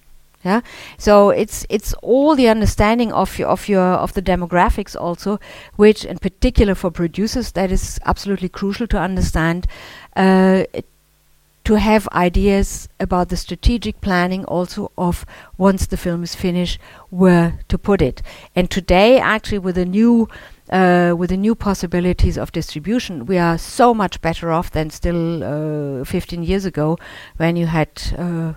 Yeah? 0.44 0.60
So 0.98 1.30
it's 1.30 1.66
it's 1.68 1.94
all 2.02 2.36
the 2.36 2.48
understanding 2.48 3.12
of 3.12 3.38
your 3.38 3.48
of 3.48 3.68
your 3.68 3.82
of 3.82 4.12
the 4.12 4.22
demographics 4.22 4.94
also 5.00 5.40
which 5.76 6.04
in 6.04 6.18
particular 6.18 6.74
for 6.74 6.90
producers 6.90 7.52
that 7.52 7.72
is 7.72 7.98
absolutely 8.04 8.48
crucial 8.48 8.86
to 8.88 8.98
understand 8.98 9.66
uh, 10.16 10.64
to 11.64 11.74
have 11.74 12.06
ideas 12.12 12.88
about 13.00 13.30
the 13.30 13.36
strategic 13.36 14.00
planning 14.02 14.44
also 14.44 14.92
of 14.98 15.24
once 15.56 15.86
the 15.86 15.96
film 15.96 16.22
is 16.22 16.34
finished 16.34 16.78
where 17.08 17.58
to 17.68 17.78
put 17.78 18.02
it. 18.02 18.20
And 18.54 18.70
today 18.70 19.18
actually 19.18 19.58
with 19.58 19.76
the 19.76 19.86
new 19.86 20.28
uh, 20.70 21.14
with 21.16 21.30
the 21.30 21.36
new 21.36 21.54
possibilities 21.54 22.38
of 22.38 22.52
distribution 22.52 23.26
we 23.26 23.36
are 23.38 23.58
so 23.58 23.92
much 23.92 24.20
better 24.22 24.50
off 24.50 24.70
than 24.70 24.88
still 24.90 26.00
uh, 26.00 26.04
15 26.04 26.42
years 26.42 26.64
ago 26.64 26.98
when 27.36 27.56
you 27.56 27.66
had 27.66 27.88
uh, 28.16 28.54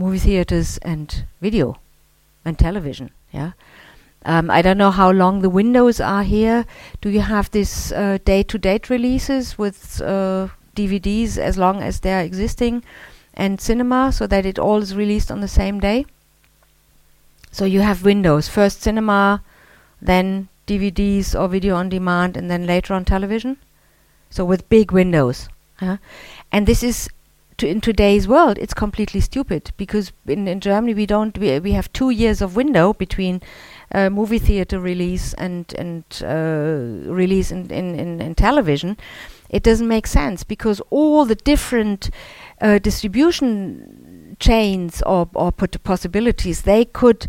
movie 0.00 0.18
theaters 0.18 0.78
and 0.78 1.24
video 1.40 1.78
and 2.44 2.58
television. 2.58 3.10
Yeah. 3.32 3.52
Um, 4.24 4.50
I 4.50 4.62
don't 4.62 4.78
know 4.78 4.90
how 4.90 5.10
long 5.10 5.40
the 5.40 5.50
windows 5.50 6.00
are 6.00 6.22
here. 6.22 6.66
Do 7.00 7.10
you 7.10 7.20
have 7.20 7.50
this 7.50 7.92
uh, 7.92 8.18
day-to-date 8.24 8.90
releases 8.90 9.56
with 9.58 10.00
uh, 10.00 10.48
DVDs 10.76 11.38
as 11.38 11.56
long 11.56 11.82
as 11.82 12.00
they're 12.00 12.22
existing 12.22 12.82
and 13.34 13.60
cinema 13.60 14.12
so 14.12 14.26
that 14.26 14.44
it 14.44 14.58
all 14.58 14.82
is 14.82 14.94
released 14.94 15.30
on 15.30 15.40
the 15.40 15.48
same 15.48 15.80
day? 15.80 16.04
So 17.50 17.64
you 17.64 17.80
have 17.80 18.04
windows 18.04 18.48
first 18.48 18.82
cinema, 18.82 19.42
then 20.00 20.48
DVDs 20.66 21.38
or 21.38 21.48
video 21.48 21.74
on 21.76 21.88
demand, 21.88 22.36
and 22.36 22.50
then 22.50 22.66
later 22.66 22.94
on 22.94 23.04
television. 23.04 23.56
So 24.30 24.44
with 24.44 24.68
big 24.68 24.92
windows. 24.92 25.48
huh? 25.78 25.96
and 26.52 26.66
this 26.66 26.82
is 26.82 27.08
to 27.60 27.68
in 27.68 27.80
today's 27.80 28.26
world, 28.26 28.58
it's 28.58 28.74
completely 28.74 29.20
stupid 29.20 29.72
because 29.76 30.12
in, 30.26 30.48
in 30.48 30.60
Germany 30.60 30.94
we 30.94 31.06
don't 31.06 31.36
we, 31.38 31.58
we 31.60 31.72
have 31.72 31.92
two 31.92 32.10
years 32.10 32.42
of 32.42 32.56
window 32.56 32.92
between 32.92 33.40
uh, 33.92 34.10
movie 34.10 34.38
theater 34.38 34.80
release 34.80 35.34
and 35.34 35.72
and 35.78 36.04
uh, 36.24 37.10
release 37.12 37.52
in, 37.52 37.70
in, 37.70 37.94
in, 37.98 38.20
in 38.20 38.34
television. 38.34 38.96
It 39.50 39.62
doesn't 39.62 39.88
make 39.88 40.06
sense 40.06 40.44
because 40.44 40.80
all 40.90 41.24
the 41.24 41.34
different 41.34 42.10
uh, 42.60 42.78
distribution 42.78 44.36
chains 44.40 45.02
or 45.02 45.28
or 45.34 45.52
possibilities 45.52 46.62
they 46.62 46.84
could 46.84 47.26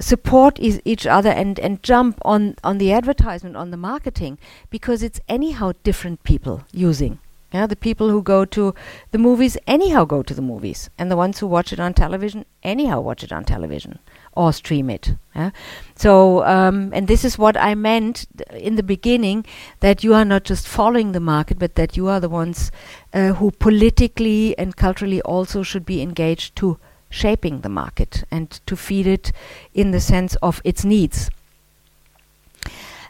support 0.00 0.58
each 0.60 1.06
other 1.06 1.30
and 1.30 1.58
and 1.60 1.82
jump 1.82 2.18
on 2.22 2.56
on 2.64 2.78
the 2.78 2.92
advertisement 2.92 3.56
on 3.56 3.70
the 3.70 3.76
marketing 3.76 4.38
because 4.70 5.02
it's 5.02 5.20
anyhow 5.28 5.72
different 5.84 6.22
people 6.24 6.62
using 6.72 7.20
yeah 7.52 7.66
the 7.66 7.76
people 7.76 8.10
who 8.10 8.22
go 8.22 8.44
to 8.44 8.74
the 9.10 9.18
movies 9.18 9.56
anyhow 9.66 10.04
go 10.04 10.22
to 10.22 10.34
the 10.34 10.42
movies 10.42 10.90
and 10.98 11.10
the 11.10 11.16
ones 11.16 11.38
who 11.38 11.46
watch 11.46 11.72
it 11.72 11.80
on 11.80 11.94
television 11.94 12.44
anyhow 12.62 13.00
watch 13.00 13.22
it 13.22 13.32
on 13.32 13.44
television 13.44 13.98
or 14.32 14.52
stream 14.52 14.90
it 14.90 15.14
yeah 15.34 15.50
so 15.94 16.44
um, 16.44 16.90
and 16.92 17.08
this 17.08 17.24
is 17.24 17.38
what 17.38 17.56
i 17.56 17.74
meant 17.74 18.26
in 18.52 18.76
the 18.76 18.82
beginning 18.82 19.44
that 19.80 20.04
you 20.04 20.14
are 20.14 20.24
not 20.24 20.44
just 20.44 20.68
following 20.68 21.12
the 21.12 21.20
market 21.20 21.58
but 21.58 21.74
that 21.74 21.96
you 21.96 22.08
are 22.08 22.20
the 22.20 22.28
ones 22.28 22.70
uh, 23.14 23.32
who 23.34 23.50
politically 23.50 24.56
and 24.58 24.76
culturally 24.76 25.22
also 25.22 25.62
should 25.62 25.86
be 25.86 26.02
engaged 26.02 26.54
to 26.56 26.78
shaping 27.10 27.60
the 27.60 27.68
market 27.68 28.24
and 28.30 28.60
to 28.66 28.76
feed 28.76 29.06
it 29.06 29.32
in 29.74 29.90
the 29.90 30.00
sense 30.00 30.36
of 30.36 30.60
its 30.64 30.84
needs. 30.84 31.30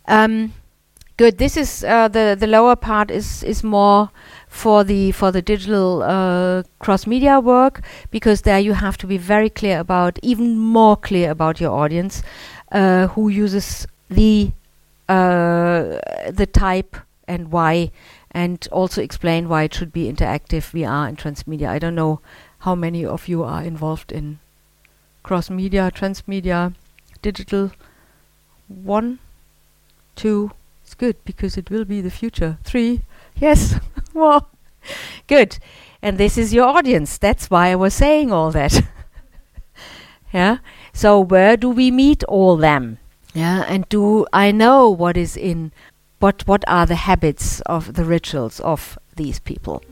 Um, 0.06 0.54
good. 1.18 1.36
This 1.36 1.56
is 1.56 1.84
uh, 1.84 2.08
the 2.08 2.36
the 2.38 2.46
lower 2.46 2.76
part 2.76 3.10
is 3.10 3.42
is 3.42 3.62
more 3.62 4.10
for 4.48 4.84
the 4.84 5.12
for 5.12 5.30
the 5.30 5.42
digital 5.42 6.02
uh, 6.02 6.62
cross 6.78 7.06
media 7.06 7.38
work 7.40 7.82
because 8.10 8.42
there 8.42 8.58
you 8.58 8.72
have 8.72 8.96
to 8.98 9.06
be 9.06 9.18
very 9.18 9.50
clear 9.50 9.80
about 9.80 10.18
even 10.22 10.56
more 10.58 10.96
clear 10.96 11.30
about 11.30 11.60
your 11.60 11.72
audience 11.72 12.22
uh, 12.72 13.08
who 13.08 13.28
uses 13.28 13.86
the 14.08 14.52
uh, 15.08 15.98
the 16.30 16.48
type 16.52 16.96
and 17.26 17.52
why 17.52 17.90
and 18.30 18.68
also 18.72 19.02
explain 19.02 19.48
why 19.48 19.64
it 19.64 19.74
should 19.74 19.92
be 19.92 20.10
interactive 20.10 20.70
VR 20.72 21.08
and 21.08 21.18
transmedia. 21.18 21.68
I 21.68 21.78
don't 21.78 21.94
know 21.94 22.20
how 22.60 22.74
many 22.74 23.04
of 23.04 23.28
you 23.28 23.42
are 23.42 23.62
involved 23.62 24.12
in 24.12 24.38
cross 25.22 25.50
media, 25.50 25.90
transmedia, 25.94 26.74
digital. 27.22 27.72
One, 28.68 29.18
two, 30.14 30.52
good 30.98 31.16
because 31.24 31.56
it 31.56 31.70
will 31.70 31.84
be 31.84 32.00
the 32.00 32.10
future. 32.10 32.58
Three, 32.64 33.02
yes, 33.36 33.76
more. 34.14 34.42
Good. 35.26 35.58
And 36.02 36.18
this 36.18 36.38
is 36.38 36.54
your 36.54 36.66
audience. 36.66 37.18
That's 37.18 37.50
why 37.50 37.70
I 37.70 37.76
was 37.76 37.94
saying 37.94 38.32
all 38.32 38.50
that. 38.52 38.82
yeah. 40.32 40.58
So 40.92 41.20
where 41.20 41.56
do 41.56 41.70
we 41.70 41.90
meet 41.90 42.22
all 42.24 42.56
them? 42.56 42.98
Yeah. 43.34 43.64
And 43.68 43.88
do 43.88 44.26
I 44.32 44.50
know 44.52 44.88
what 44.88 45.16
is 45.16 45.36
in 45.36 45.72
what 46.20 46.46
what 46.46 46.64
are 46.66 46.86
the 46.86 46.96
habits 46.96 47.60
of 47.62 47.94
the 47.94 48.04
rituals 48.04 48.60
of 48.60 48.98
these 49.16 49.38
people? 49.38 49.82